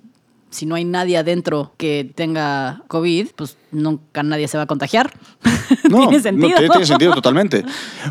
[0.49, 5.11] si no hay nadie adentro que tenga COVID, pues nunca nadie se va a contagiar.
[5.89, 6.49] No, tiene sentido.
[6.49, 7.63] No, tiene, tiene sentido totalmente.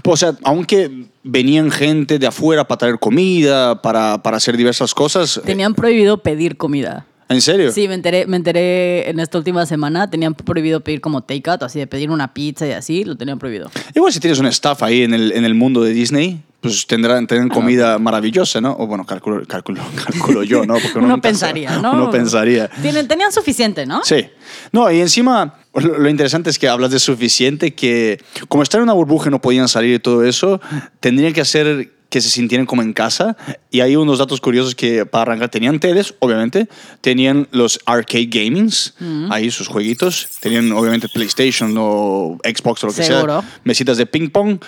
[0.05, 5.41] O sea, aunque venían gente de afuera para traer comida, para, para hacer diversas cosas.
[5.45, 7.07] Tenían prohibido pedir comida.
[7.31, 7.71] ¿En serio?
[7.71, 10.11] Sí, me enteré, me enteré en esta última semana.
[10.11, 13.71] Tenían prohibido pedir como take-out, así de pedir una pizza y así, lo tenían prohibido.
[13.95, 17.29] Igual si tienes un staff ahí en el, en el mundo de Disney, pues tendrán,
[17.29, 18.77] tendrán comida maravillosa, ¿no?
[18.77, 20.75] O bueno, calculo, calculo, calculo yo, ¿no?
[20.75, 21.83] Porque Uno, nunca pensaría, sabe.
[21.83, 21.93] ¿no?
[21.93, 22.69] Uno pensaría.
[22.83, 24.03] Tienen, tenían suficiente, ¿no?
[24.05, 24.27] Sí.
[24.73, 28.93] No, y encima, lo, interesante es que hablas de suficiente, que como están en una
[28.95, 30.61] burbuja y no podían salir y todo eso,
[30.99, 33.37] tendrían que hacer que se sintieran como en casa.
[33.71, 36.69] Y hay unos datos curiosos que para arrancar tenían teles, obviamente,
[37.01, 38.95] tenían los arcade gamings,
[39.31, 43.41] ahí sus jueguitos, tenían obviamente PlayStation o Xbox o lo que Seguro.
[43.41, 44.59] sea, mesitas de ping pong.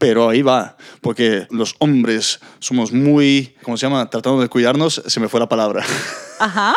[0.00, 4.10] Pero ahí va, porque los hombres somos muy, ¿cómo se llama?
[4.10, 5.86] Tratando de cuidarnos, se me fue la palabra.
[6.40, 6.76] Ajá.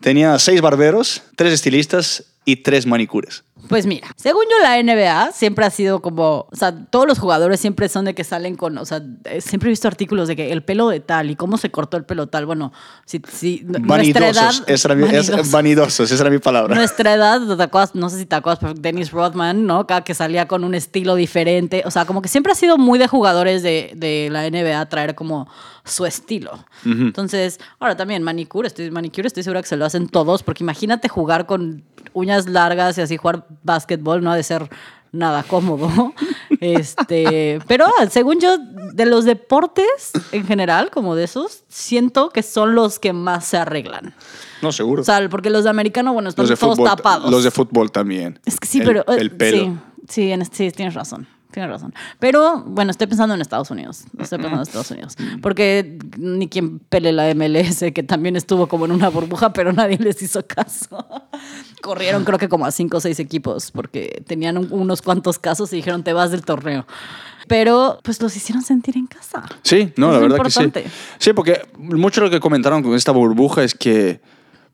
[0.00, 3.44] Tenía seis barberos, tres estilistas y tres manicures.
[3.70, 7.60] Pues mira, según yo la NBA siempre ha sido como, o sea, todos los jugadores
[7.60, 10.50] siempre son de que salen con, o sea, eh, siempre he visto artículos de que
[10.50, 12.46] el pelo de tal y cómo se cortó el pelo tal.
[12.46, 12.72] Bueno,
[13.06, 14.42] si, si nuestra edad...
[14.42, 14.64] Vanidosos.
[14.66, 15.50] Esa era mi, es- Vanidosos.
[15.52, 16.74] vanidosos, esa era mi palabra.
[16.74, 17.94] Nuestra edad, ¿te acuerdas?
[17.94, 19.86] no sé si te acuerdas, pero Dennis Rodman, ¿no?
[19.86, 21.84] Cada que salía con un estilo diferente.
[21.86, 25.14] O sea, como que siempre ha sido muy de jugadores de, de la NBA traer
[25.14, 25.48] como
[25.84, 26.58] su estilo.
[26.84, 31.08] Entonces, ahora también manicure, estoy, manicure, estoy segura que se lo hacen todos, porque imagínate
[31.08, 34.68] jugar con uñas largas y así jugar básquetbol, no ha de ser
[35.12, 36.12] nada cómodo.
[36.60, 42.74] Este, pero según yo, de los deportes en general, como de esos, siento que son
[42.74, 44.14] los que más se arreglan.
[44.60, 45.00] No, seguro.
[45.02, 47.30] O sea, porque los de americano, bueno, están los de todos fútbol, tapados.
[47.30, 48.38] Los de fútbol también.
[48.44, 49.00] Es que sí, El- pero.
[49.08, 49.58] eh, El pelo.
[49.58, 51.26] Sí, sí, en- sí, tienes razón.
[51.50, 51.92] Tienes razón.
[52.18, 54.04] Pero bueno, estoy pensando en Estados Unidos.
[54.18, 55.16] Estoy pensando en Estados Unidos.
[55.42, 59.98] Porque ni quien pele la MLS, que también estuvo como en una burbuja, pero nadie
[59.98, 61.04] les hizo caso.
[61.82, 65.72] Corrieron creo que como a cinco o seis equipos porque tenían un- unos cuantos casos
[65.72, 66.86] y dijeron te vas del torneo.
[67.48, 69.44] Pero pues los hicieron sentir en casa.
[69.62, 70.82] Sí, no, Es la verdad importante.
[70.84, 70.94] que sí.
[71.18, 74.20] Sí, porque mucho lo que comentaron con esta burbuja es que,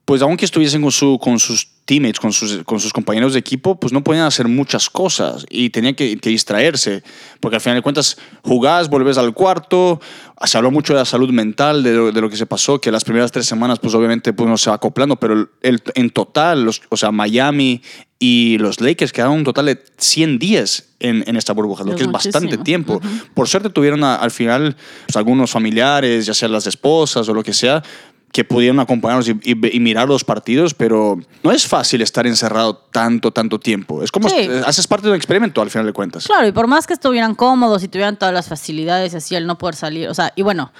[0.06, 3.78] pues aunque estuviesen con, su, con sus teammates, con sus, con sus compañeros de equipo,
[3.78, 7.02] pues no podían hacer muchas cosas y tenían que, que distraerse,
[7.40, 10.00] porque al final de cuentas jugás, vuelves al cuarto,
[10.44, 12.90] se habló mucho de la salud mental, de lo, de lo que se pasó, que
[12.92, 16.10] las primeras tres semanas, pues obviamente pues, uno se va acoplando, pero el, el- en
[16.10, 17.82] total, los, o sea, Miami
[18.18, 21.96] y los Lakers quedaron un total de 100 días en, en esta burbuja, lo Es
[21.96, 23.00] que es bastante tiempo.
[23.34, 27.42] Por suerte tuvieron a- al final pues, algunos familiares, ya sean las esposas o lo
[27.42, 27.82] que sea,
[28.36, 32.76] que pudieron acompañarnos y, y- y mirar los partidos, pero no es fácil estar encerrado
[32.92, 34.02] tanto, tanto tiempo.
[34.02, 34.36] Es como Sí.
[34.38, 36.26] eh, haces parte de un experimento al final de cuentas.
[36.26, 39.46] Claro, y por más que estuvieran cómodos y tuvieran todas las facilidades y así, el
[39.46, 40.70] no poder salir, o sea, y bueno,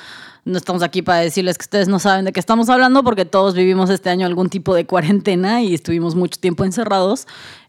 [0.44, 3.54] no estamos aquí para decirles que ustedes no saben de qué estamos hablando porque todos
[3.54, 7.26] vivimos este año algún tipo de cuarentena y estuvimos mucho tiempo encerrados.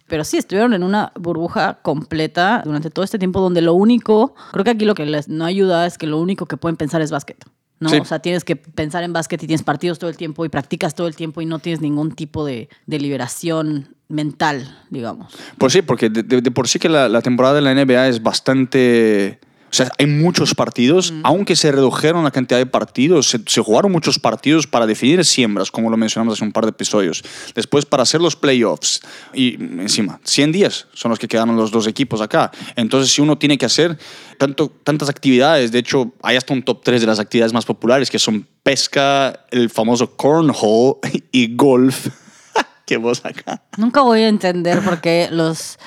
[0.10, 4.64] Pero sí, estuvieron en una burbuja completa durante todo este tiempo donde lo único, creo
[4.64, 7.10] que aquí lo que les no ayuda es que lo único que pueden pensar es
[7.12, 7.38] básquet.
[7.80, 7.90] ¿No?
[7.90, 7.98] Sí.
[7.98, 10.96] O sea, tienes que pensar en básquet y tienes partidos todo el tiempo y practicas
[10.96, 15.34] todo el tiempo y no tienes ningún tipo de, de liberación mental, digamos.
[15.58, 18.08] Pues sí, porque de, de- de por sí que la, la temporada de la NBA
[18.08, 19.40] es bastante...
[19.70, 23.92] O sea, hay muchos partidos, aunque se redujeron la cantidad de partidos, se, se jugaron
[23.92, 27.24] muchos partidos para definir siembras, como lo mencionamos hace un par de episodios.
[27.54, 29.02] Después para hacer los playoffs.
[29.34, 32.52] Y encima, 100 días son los que quedaron los dos equipos acá.
[32.76, 33.98] Entonces, si uno tiene que hacer
[34.38, 38.10] tanto, tantas actividades, de hecho, hay hasta un top 3 de las actividades más populares,
[38.10, 41.00] que son pesca, el famoso cornhole
[41.32, 42.08] y golf.
[42.86, 43.64] ¿Qué voz acá?
[43.78, 45.78] Nunca voy a entender por qué los,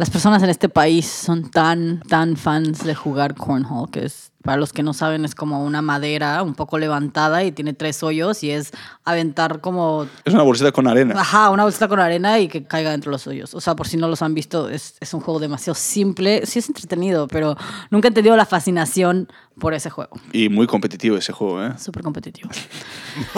[0.00, 4.56] las personas en este país son tan, tan fans de jugar cornhole, que es, para
[4.56, 8.42] los que no saben, es como una madera un poco levantada y tiene tres hoyos
[8.42, 8.72] y es
[9.04, 11.14] aventar como, Es una bolsita con arena.
[11.20, 13.54] ajá, una bolsita con arena y que caiga dentro de los hoyos.
[13.54, 16.46] O sea, por si no los han visto, es, es un juego demasiado simple.
[16.46, 17.56] Sí es entretenido, pero
[17.90, 20.18] nunca he entendido la fascinación por ese juego.
[20.32, 21.72] Y muy competitivo ese juego, ¿eh?
[21.78, 22.48] Súper competitivo.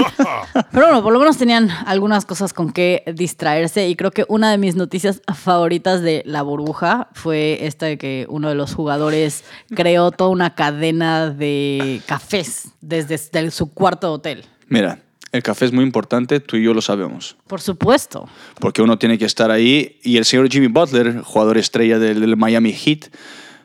[0.70, 4.50] Pero bueno, por lo menos tenían algunas cosas con que distraerse y creo que una
[4.50, 9.44] de mis noticias favoritas de la burbuja fue esta de que uno de los jugadores
[9.74, 14.44] creó toda una cadena de cafés desde desde su cuarto hotel.
[14.68, 15.00] Mira,
[15.32, 17.36] el café es muy importante, tú y yo lo sabemos.
[17.46, 18.28] Por supuesto.
[18.60, 19.98] Porque uno tiene que estar ahí.
[20.02, 23.06] Y el señor Jimmy Butler, jugador estrella del, del Miami Heat,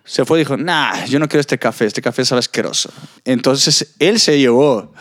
[0.05, 2.89] se fue y dijo, nah, yo no quiero este café, este café sabe asqueroso.
[3.25, 4.93] Entonces él se llevó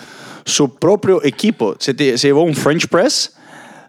[0.45, 3.36] su propio equipo, se, te- se llevó un French press,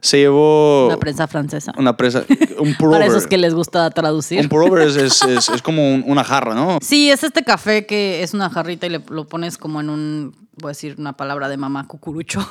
[0.02, 1.74] se llevó Una prensa francesa.
[1.78, 2.24] una presa,
[2.60, 4.40] un pour Para esos que les gusta traducir.
[4.42, 6.80] Un pour over es, es- es- es como un- una jarra, ¿no?
[6.82, 10.36] Sí, es este café que es una jarrita y le, lo pones como en un,
[10.58, 12.40] voy a decir una palabra de mamá, cucurucho.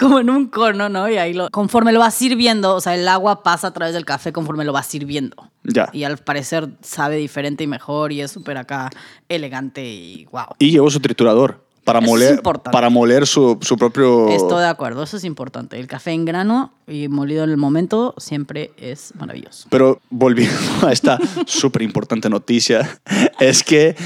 [0.00, 1.08] como en un cono, ¿no?
[1.08, 4.04] Y ahí lo, conforme lo vas sirviendo, o sea, el agua pasa a través del
[4.04, 5.36] café conforme lo vas sirviendo.
[5.64, 5.88] Ya.
[5.92, 8.90] Y al parecer sabe diferente y mejor y es súper acá
[9.28, 10.46] elegante y wow.
[10.58, 14.28] Y llevó su triturador para Eso es moler, para moler su, su propio...
[14.28, 15.78] Estoy de acuerdo, eso es importante.
[15.78, 19.66] El café en grano y molido en el momento siempre es maravilloso.
[19.70, 23.00] Pero volviendo a esta súper importante noticia,
[23.40, 23.96] es que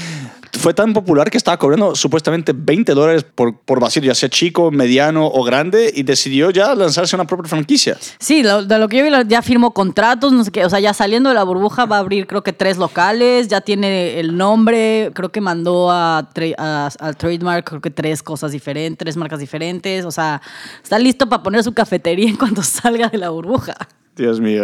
[0.53, 4.71] fue tan popular que estaba cobrando supuestamente 20 dólares por, por vacío, ya sea chico,
[4.71, 7.97] mediano o grande, y decidió ya lanzarse una propia franquicia.
[8.19, 10.93] Sí, de lo que yo vi, ya firmó contratos, no sé qué, o sea, ya
[10.93, 15.11] saliendo de la burbuja va a abrir creo que tres locales, ya tiene el nombre,
[15.13, 16.19] creo que mandó a,
[16.57, 20.41] a- trademark creo que tres cosas diferentes, tres marcas diferentes, o sea,
[20.83, 23.75] está listo para poner su cafetería en cuanto salga de la burbuja.
[24.17, 24.63] Dios mío.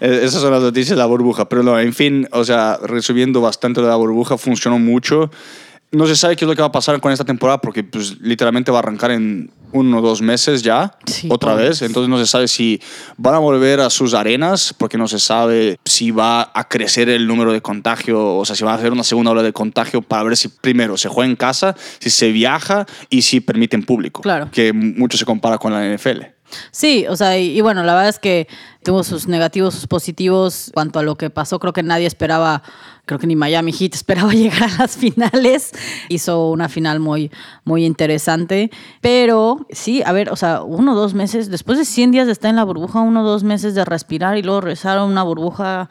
[0.00, 1.48] Eh, Esas son las noticias de la burbuja.
[1.48, 5.30] Pero no, en fin, o sea, resumiendo bastante de la burbuja, funcionó mucho.
[5.92, 8.20] No se sabe qué es lo que va a pasar con esta temporada porque pues,
[8.20, 11.68] literalmente va a arrancar en uno o dos meses ya, Sí, otra pobres.
[11.70, 11.82] vez.
[11.82, 12.80] Entonces no se sabe si
[13.16, 17.26] van a volver a sus arenas, porque no se sabe si va a crecer el
[17.26, 20.22] número de contagio, o sea, si va a hacer una segunda ola de contagio para
[20.22, 24.22] ver si primero se juega en casa, si se viaja y si permiten público.
[24.22, 24.48] Claro.
[24.52, 26.20] Que mucho se compara con la NFL.
[26.70, 28.48] Sí, o sea, y, bueno, la verdad es que
[28.82, 30.70] tuvo sus negativos, sus positivos.
[30.74, 32.62] Cuanto a lo que pasó, creo que nadie esperaba,
[33.06, 35.72] creo que ni Miami Heat esperaba llegar a las finales.
[36.08, 37.30] Hizo una final muy,
[37.64, 38.70] muy interesante.
[39.00, 42.32] Pero sí, a ver, o sea, uno o dos meses, después de 100 días de
[42.32, 45.22] estar en la burbuja, uno o dos meses de respirar y luego regresar a una
[45.22, 45.88] burbuja,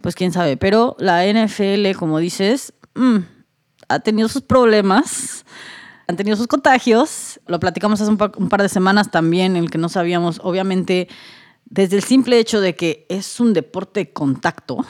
[0.00, 0.56] pues quién sabe.
[0.56, 3.18] Pero la NFL, como dices, mm,
[3.88, 5.44] ha tenido sus problemas
[6.08, 7.38] han tenido sus contagios.
[7.46, 11.06] Lo platicamos hace un par, de semanas también, en el que no sabíamos, obviamente,
[11.66, 14.84] desde el simple hecho de que es un deporte de contacto,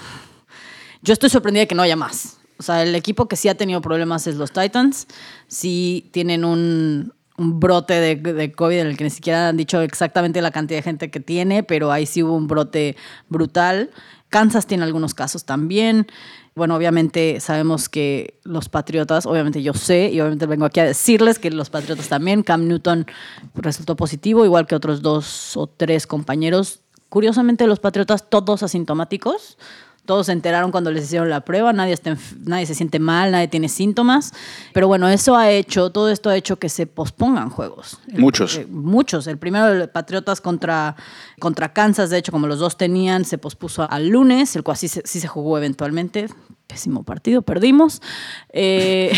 [1.02, 2.38] yo estoy sorprendida de que no haya más.
[2.58, 5.06] O sea, el equipo que sí ha tenido problemas es los Titans.
[5.48, 10.50] Sí tienen un, brote de COVID en el que ni siquiera han dicho exactamente la
[10.50, 12.96] cantidad de gente que tiene, pero ahí sí hubo un brote
[13.28, 13.90] brutal.
[14.28, 16.08] Kansas tiene algunos casos también.
[16.58, 21.38] Bueno, obviamente sabemos que los Patriotas, obviamente yo sé y obviamente vengo aquí a decirles
[21.38, 23.06] que los Patriotas también, Cam Newton
[23.54, 26.80] resultó positivo, igual que otros dos o tres compañeros.
[27.08, 29.56] Curiosamente los Patriotas todos asintomáticos,
[30.08, 33.30] todos se enteraron cuando les hicieron la prueba, nadie, está enf- nadie se siente mal,
[33.30, 34.32] nadie tiene síntomas,
[34.72, 37.98] pero bueno, eso ha hecho, todo esto ha hecho que se pospongan juegos.
[38.12, 38.56] El- Muchos.
[38.56, 39.26] eh, muchos.
[39.26, 40.96] El primero, Patriotas contra,
[41.38, 44.88] contra Kansas, de hecho, como los dos tenían, se pospuso al lunes, el cual sí
[44.88, 46.28] se jugó eventualmente.
[46.68, 48.02] Pésimo partido, perdimos.
[48.50, 49.10] Eh,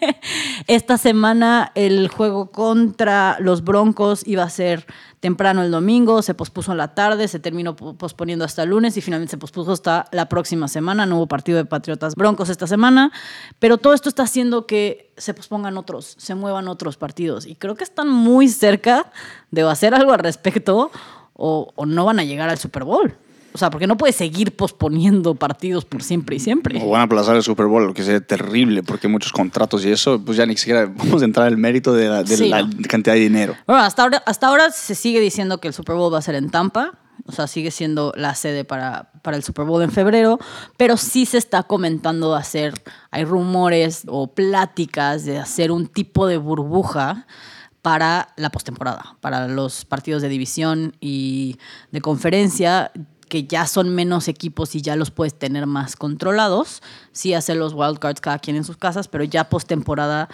[0.66, 4.86] esta semana el juego contra los Broncos iba a ser
[5.20, 8.96] temprano el domingo, se pospuso en la tarde, se terminó po- posponiendo hasta el lunes
[8.96, 11.04] y finalmente se pospuso hasta la próxima semana.
[11.04, 13.12] No hubo partido de Patriotas Broncos esta semana,
[13.58, 17.74] pero todo esto está haciendo que se pospongan otros, se muevan otros partidos y creo
[17.74, 19.12] que están muy cerca
[19.50, 20.90] de hacer algo al respecto
[21.34, 23.14] o no van a llegar al Super Bowl.
[23.52, 26.80] O sea, porque no puedes seguir posponiendo partidos por siempre y siempre.
[26.82, 29.90] O van a aplazar el Super Bowl, lo que sería terrible, porque muchos contratos y
[29.90, 32.62] eso, pues ya ni siquiera vamos a entrar al mérito de la, de Sí, la
[32.62, 32.70] no.
[32.88, 33.56] cantidad de dinero.
[33.66, 36.34] Bueno, hasta ahora, hasta ahora se sigue diciendo que el Super Bowl va a ser
[36.34, 36.98] en Tampa.
[37.26, 40.38] O sea, sigue siendo la sede para, para el Super Bowl en febrero.
[40.76, 42.74] Pero sí se está comentando hacer,
[43.10, 47.26] hay rumores o pláticas de hacer un tipo de burbuja
[47.82, 51.56] para la postemporada, para los partidos de división y
[51.90, 52.92] de conferencia
[53.28, 56.82] que ya son menos equipos y ya los puedes tener más controlados.
[57.12, 60.28] Sí hacer los wildcards cada quien en sus casas, pero ya postemporada,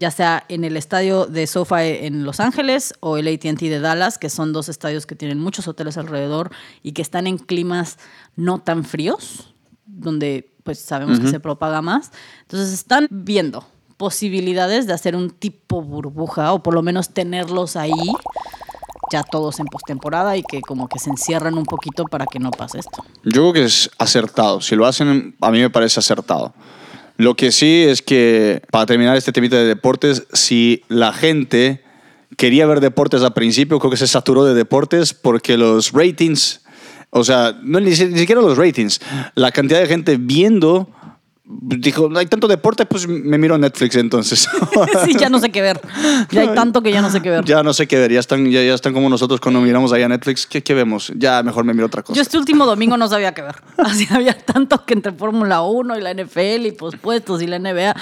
[0.00, 4.18] ya sea en el estadio de SoFi en Los Ángeles o el AT&T de Dallas,
[4.18, 6.50] que son dos estadios que tienen muchos hoteles alrededor
[6.82, 7.98] y que están en climas
[8.36, 9.54] no tan fríos,
[9.84, 12.10] donde pues sabemos que se propaga más.
[12.42, 13.64] Entonces están viendo
[13.96, 17.92] posibilidades de hacer un tipo burbuja o por lo menos tenerlos ahí
[19.12, 22.50] ya todos en postemporada y que como que se encierran un poquito para que no
[22.50, 23.04] pase esto.
[23.24, 24.60] Yo creo que es acertado.
[24.60, 26.54] Si lo hacen, a mí me parece acertado.
[27.16, 31.82] Lo que sí es que, para terminar este temita de deportes, si la gente
[32.36, 36.60] quería ver deportes al principio, creo que se saturó de deportes porque los ratings,
[37.10, 39.00] o sea, no, ni, si- ni siquiera los ratings,
[39.34, 40.90] la cantidad de gente viendo,
[41.48, 44.48] dijo, hay tanto deporte, pues me miro Netflix entonces.
[45.04, 45.80] sí, ya no sé qué ver.
[46.30, 47.44] Ya hay tanto que ya no sé qué ver.
[47.44, 50.02] ya no sé qué ver, ya están, ya, ya están como nosotros cuando miramos ahí
[50.02, 51.12] a Netflix, ¿qué, qué vemos?
[51.16, 52.16] Ya mejor me miro otra cosa.
[52.16, 53.56] Yo este último domingo no sabía qué ver.
[53.78, 57.94] Así había tanto que entre Fórmula 1 y la NFL y pospuestos y la NBA.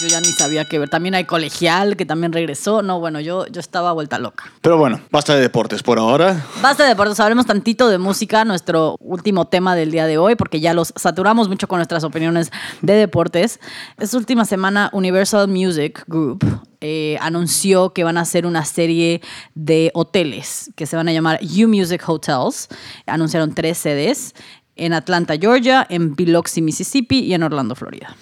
[0.00, 0.88] Yo ya ni sabía qué ver.
[0.88, 2.82] También hay colegial que también regresó.
[2.82, 4.44] No, bueno, yo, yo estaba vuelta loca.
[4.60, 6.46] Pero bueno, basta de deportes por ahora.
[6.60, 10.60] Basta de deportes, hablemos tantito de música, nuestro último tema del día de hoy, porque
[10.60, 13.60] ya los saturamos mucho con nuestras opiniones de deportes.
[13.98, 16.44] Esta última semana, Universal Music Group
[16.80, 19.20] eh, anunció que van a hacer una serie
[19.54, 22.68] de hoteles que se van a llamar U Music Hotels.
[23.06, 24.34] Anunciaron tres sedes
[24.76, 28.16] en Atlanta, Georgia, en Biloxi, Mississippi y en Orlando, Florida.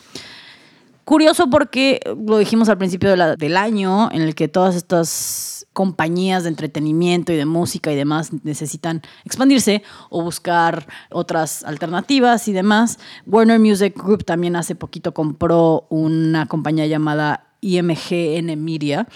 [1.10, 5.66] Curioso porque lo dijimos al principio de la- del año, en el que todas estas
[5.72, 12.52] compañías de entretenimiento y de música y demás necesitan expandirse o buscar otras alternativas y
[12.52, 13.00] demás.
[13.26, 19.08] Warner Music Group también hace poquito compró una compañía llamada IMGN Media,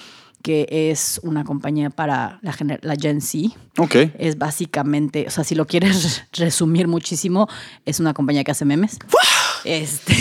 [0.42, 3.56] que es una compañía para la, la Gen Z.
[3.78, 3.94] Ok.
[4.18, 7.48] Es básicamente, o sea, si lo quieres resumir muchísimo,
[7.86, 8.98] es una compañía que hace memes.
[9.64, 10.14] Este.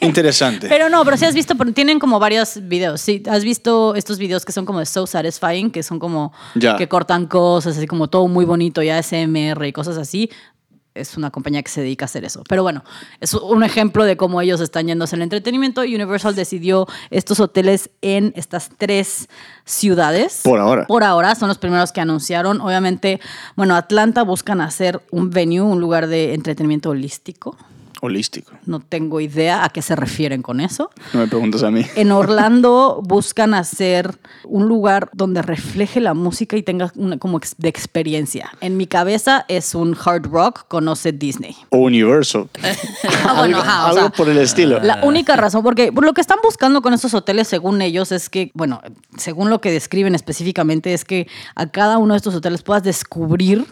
[0.02, 0.68] Interesante.
[0.68, 3.00] Pero no, pero sí has visto, tienen como varios videos.
[3.00, 6.76] Sí, has visto estos videos que son como de So Satisfying, que son como Ya.
[6.76, 10.30] que cortan cosas, así como todo muy bonito, ya SMR y cosas así.
[10.94, 12.42] es una compañía que se dedica a hacer eso.
[12.48, 12.82] Pero bueno,
[13.20, 15.82] es un ejemplo de cómo ellos están yendo hacia el entretenimiento.
[15.82, 19.28] Universal decidió estos hoteles en estas tres
[19.66, 20.40] ciudades.
[20.42, 20.86] Por ahora.
[20.86, 22.62] Por ahora, son los primeros que anunciaron.
[22.62, 23.20] Obviamente,
[23.56, 27.58] bueno, Atlanta buscan hacer un venue, un lugar de entretenimiento holístico.
[28.00, 28.52] Holístico.
[28.66, 30.90] No tengo idea a qué se refieren con eso.
[31.12, 31.84] No me preguntas a mí.
[31.96, 37.68] En Orlando buscan hacer un lugar donde refleje la música y tenga una como de
[37.68, 38.50] experiencia.
[38.60, 41.56] En mi cabeza es un hard rock, conoce Disney.
[41.70, 42.48] O Universal.
[43.28, 44.78] Ah, bueno, algo ajá, o algo sea, por el estilo.
[44.80, 48.50] La única razón, porque lo que están buscando con estos hoteles, según ellos, es que,
[48.54, 48.80] bueno,
[49.16, 53.66] según lo que describen específicamente, es que a cada uno de estos hoteles puedas descubrir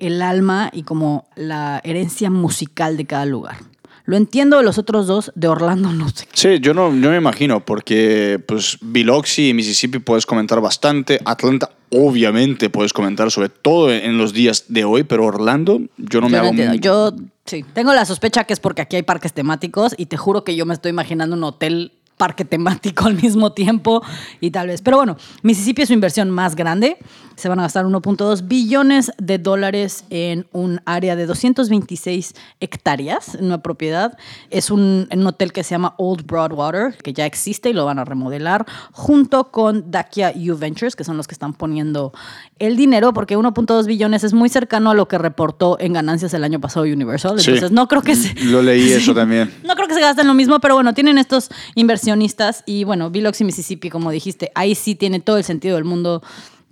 [0.00, 3.56] el alma y como la herencia musical de cada lugar.
[4.04, 6.26] Lo entiendo de los otros dos, de Orlando no sé.
[6.32, 11.70] Sí, yo no, yo me imagino, porque pues Biloxi y Mississippi puedes comentar bastante, Atlanta
[11.90, 16.36] obviamente puedes comentar sobre todo en los días de hoy, pero Orlando yo no me
[16.36, 16.48] Yo, hago...
[16.48, 16.74] entiendo.
[16.76, 20.44] Yo sí, tengo la sospecha que es porque aquí hay parques temáticos y te juro
[20.44, 24.02] que yo me estoy imaginando un hotel parque temático al mismo tiempo
[24.40, 24.82] y tal vez.
[24.82, 26.98] Pero bueno, Mississippi es su inversión más grande.
[27.36, 33.46] Se van a gastar 1.2 billones de dólares en un área de 226 hectáreas en
[33.46, 34.18] una propiedad.
[34.50, 38.00] Es un, un hotel que se llama Old Broadwater, que ya existe y lo van
[38.00, 42.12] a remodelar, junto con Dacia U Ventures, que son los que están poniendo
[42.58, 46.44] el dinero, porque 1.2 billones es muy cercano a lo que reportó en ganancias el
[46.44, 47.38] año pasado Universal.
[47.40, 47.50] Sí.
[47.50, 49.52] Entonces, no creo que se, Lo leí eso también.
[49.64, 53.44] no creo que se gasten lo mismo, pero bueno, tienen estos inversionistas y bueno, Biloxi,
[53.44, 56.22] Mississippi, como dijiste, ahí sí tiene todo el sentido del mundo.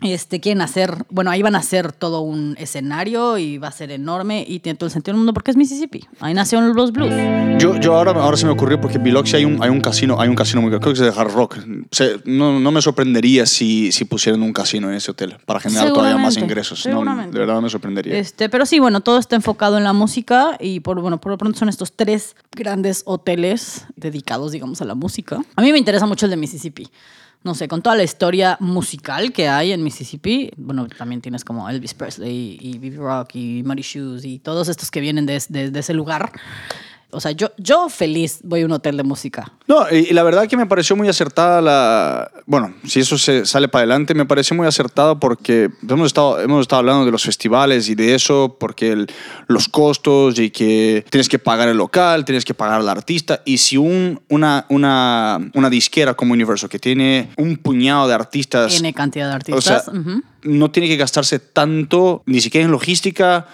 [0.03, 3.91] Este, quieren hacer, bueno, ahí van a hacer todo un escenario y va a ser
[3.91, 6.05] enorme y tiene todo el sentido del mundo porque es Mississippi.
[6.21, 7.15] Ahí nacieron los blues.
[7.59, 10.21] Yo, yo ahora, ahora se me ocurrió porque en Biloxi hay un, hay un casino,
[10.21, 11.57] hay un casino muy creo que es de Hard Rock.
[11.91, 15.87] Se- no, no me sorprendería si, si pusieran un casino en ese hotel para generar
[15.95, 16.87] todavía más ingresos.
[16.87, 18.19] No, de verdad no me sorprendería.
[18.19, 21.39] Este, pero sí, bueno, todo está enfocado en la música y por, bueno, por lo
[21.39, 25.41] pronto son estos tres grandes hoteles dedicados, digamos, a la música.
[25.57, 26.91] A mí me interesa mucho el de Mississippi.
[27.43, 31.69] No sé, con toda la historia musical que hay en Mississippi, bueno, también tienes como
[31.71, 35.95] Elvis Presley y Bibi Rock y Muddy Shoes y todos estos que vienen de ese
[35.95, 36.33] lugar.
[37.11, 39.53] O sea, yo, yo feliz voy a un hotel de música.
[39.69, 42.31] No, y, y la verdad que me pareció muy acertada la...
[42.47, 46.63] Bueno, si eso se sale para adelante, me pareció muy acertada porque hemos estado, hemos
[46.63, 49.07] estado hablando de los festivales y de eso, porque el-
[49.47, 53.59] los costos y que tienes que pagar el local, tienes que pagar al artista, y
[53.59, 58.79] si un, una, una, una disquera como Universal que tiene un puñado de artistas...
[58.81, 59.95] N cantidad de o sea, artistas.
[60.43, 63.47] no tiene que gastarse tanto, ni siquiera en logística,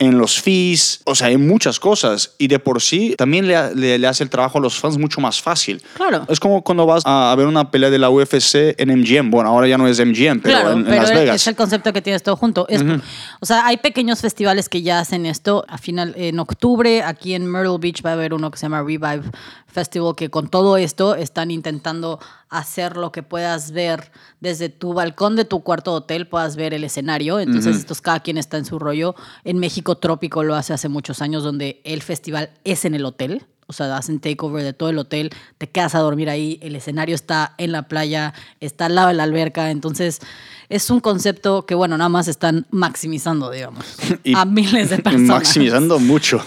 [0.00, 2.32] en los fees, o sea, en muchas cosas.
[2.38, 5.20] Y de por sí también le, le- le hace el trabajo a los fans mucho
[5.20, 5.80] más fácil.
[5.94, 6.24] Claro.
[6.28, 9.30] Es como cuando vas a, ver una pelea de la UFC en MGM.
[9.30, 11.36] Bueno, ahora ya no es MGM, pero claro, en, en pero Las Vegas.
[11.36, 12.66] es el concepto que tienes todo junto.
[12.68, 12.82] Es-
[13.40, 15.64] O sea, hay pequeños festivales que ya hacen esto.
[15.68, 18.78] A final, en octubre, aquí en Myrtle Beach va a haber uno que se llama
[18.82, 19.22] Revive
[19.66, 22.18] Festival, que con todo esto están intentando
[22.50, 26.74] hacer lo que puedas ver desde tu balcón de tu cuarto de hotel, puedas ver
[26.74, 27.38] el escenario.
[27.40, 29.14] Entonces, estos cada quien está en su rollo.
[29.44, 33.46] En México Trópico lo hace hace muchos años, donde el festival es en el hotel.
[33.66, 37.14] O sea, hacen takeover de todo el hotel, te quedas a dormir ahí, el escenario
[37.14, 40.18] está en la playa, está al lado de la alberca, entonces
[40.68, 43.84] es un concepto que, bueno, nada más están maximizando, digamos,
[44.24, 45.28] Y- a miles de personas.
[45.28, 46.42] Maximizando mucho.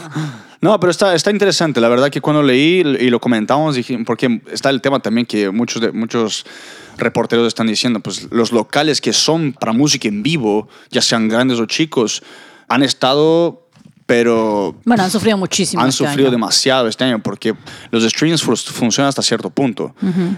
[0.64, 1.82] No, pero está, está interesante.
[1.82, 5.50] La verdad que cuando leí y lo comentamos, dije, porque está el tema también que
[5.50, 6.46] muchos, de, muchos
[6.98, 11.60] reporteros están diciendo, pues los locales que son para música en vivo, ya sean grandes
[11.60, 12.24] o chicos,
[12.70, 13.63] han estado,
[14.06, 15.82] pero Bueno, han sufrido muchísimo.
[15.82, 16.32] han este sufrido año.
[16.32, 17.56] demasiado este año porque
[17.92, 19.96] los streams fun- funcionan hasta cierto punto.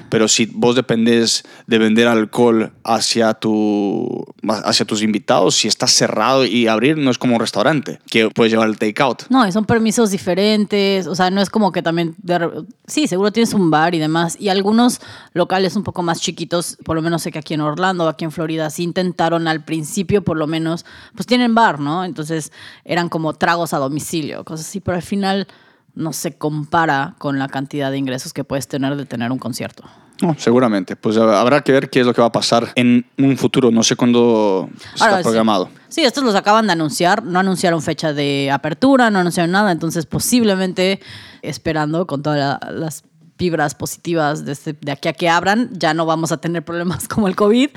[0.10, 4.26] Pero si vos dependes de vender alcohol hacia, tu,
[4.64, 8.52] hacia tus invitados, si estás cerrado y abrir no es como un restaurante que puedes
[8.52, 9.24] llevar el takeout.
[9.30, 13.54] No, son permisos diferentes, o sea, no es como que también, de sí, seguro tienes
[13.54, 15.00] un bar y demás, y algunos
[15.34, 18.32] locales un poco más chiquitos, por lo menos sé que aquí en Orlando, aquí en
[18.32, 20.86] Florida, sí intentaron al principio, por lo menos,
[21.16, 22.06] pues tienen bar, ¿no?
[22.06, 22.52] Entonces
[22.84, 25.48] eran como tragos a domicilio, cosas así, pero al final
[25.94, 29.84] no se compara con la cantidad de ingresos que puedes tener de tener un concierto.
[30.22, 30.96] No, seguramente.
[30.96, 33.70] Pues hab- habrá que ver qué es lo que va a pasar en un futuro.
[33.72, 35.24] No sé cuándo está Ahora, sí.
[35.24, 35.70] programado.
[35.90, 40.06] Sí, estos los acaban de anunciar, no anunciaron fecha de apertura, no anunciaron nada, entonces
[40.06, 41.02] posiblemente
[41.42, 43.04] esperando con todas la- las
[43.38, 47.08] vibras positivas de, este- de aquí a que abran, ya no vamos a tener problemas
[47.10, 47.70] como el COVID,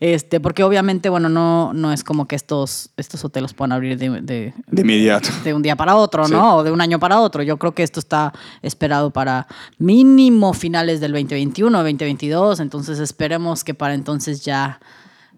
[0.00, 4.10] este, porque obviamente, bueno, no, no es como que estos, estos hoteles puedan abrir de,
[4.22, 5.28] de- De inmediato.
[5.44, 6.32] de un día para otro, Sí.
[6.32, 6.56] ¿no?
[6.56, 7.42] O de un año para otro.
[7.42, 8.32] Yo creo que esto está
[8.62, 9.46] esperado para
[9.78, 14.80] mínimo finales del 2021, 2022, entonces esperemos que para entonces ya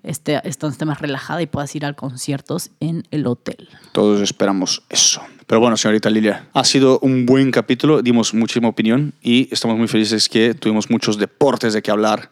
[0.03, 3.69] esté, estés más relajada y puedas ir a conciertos en el hotel.
[3.93, 5.21] Todos esperamos eso.
[5.47, 9.89] Pero bueno, señorita Lilia, ha sido un buen capítulo, dimos muchísima opinión y estamos muy
[9.89, 12.31] felices que tuvimos muchos deportes de qué hablar.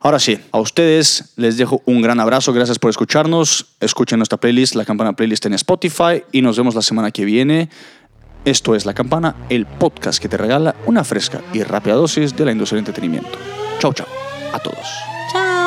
[0.00, 4.74] Ahora sí, a ustedes les dejo un gran abrazo, gracias por escucharnos, escuchen nuestra playlist,
[4.74, 7.70] la campana playlist en Spotify y nos vemos la semana que viene.
[8.44, 12.44] Esto es La Campana, el podcast que te regala una fresca y rápida dosis de
[12.44, 13.36] la industria del entretenimiento.
[13.80, 14.06] Chau, chau
[14.52, 15.65] a todos.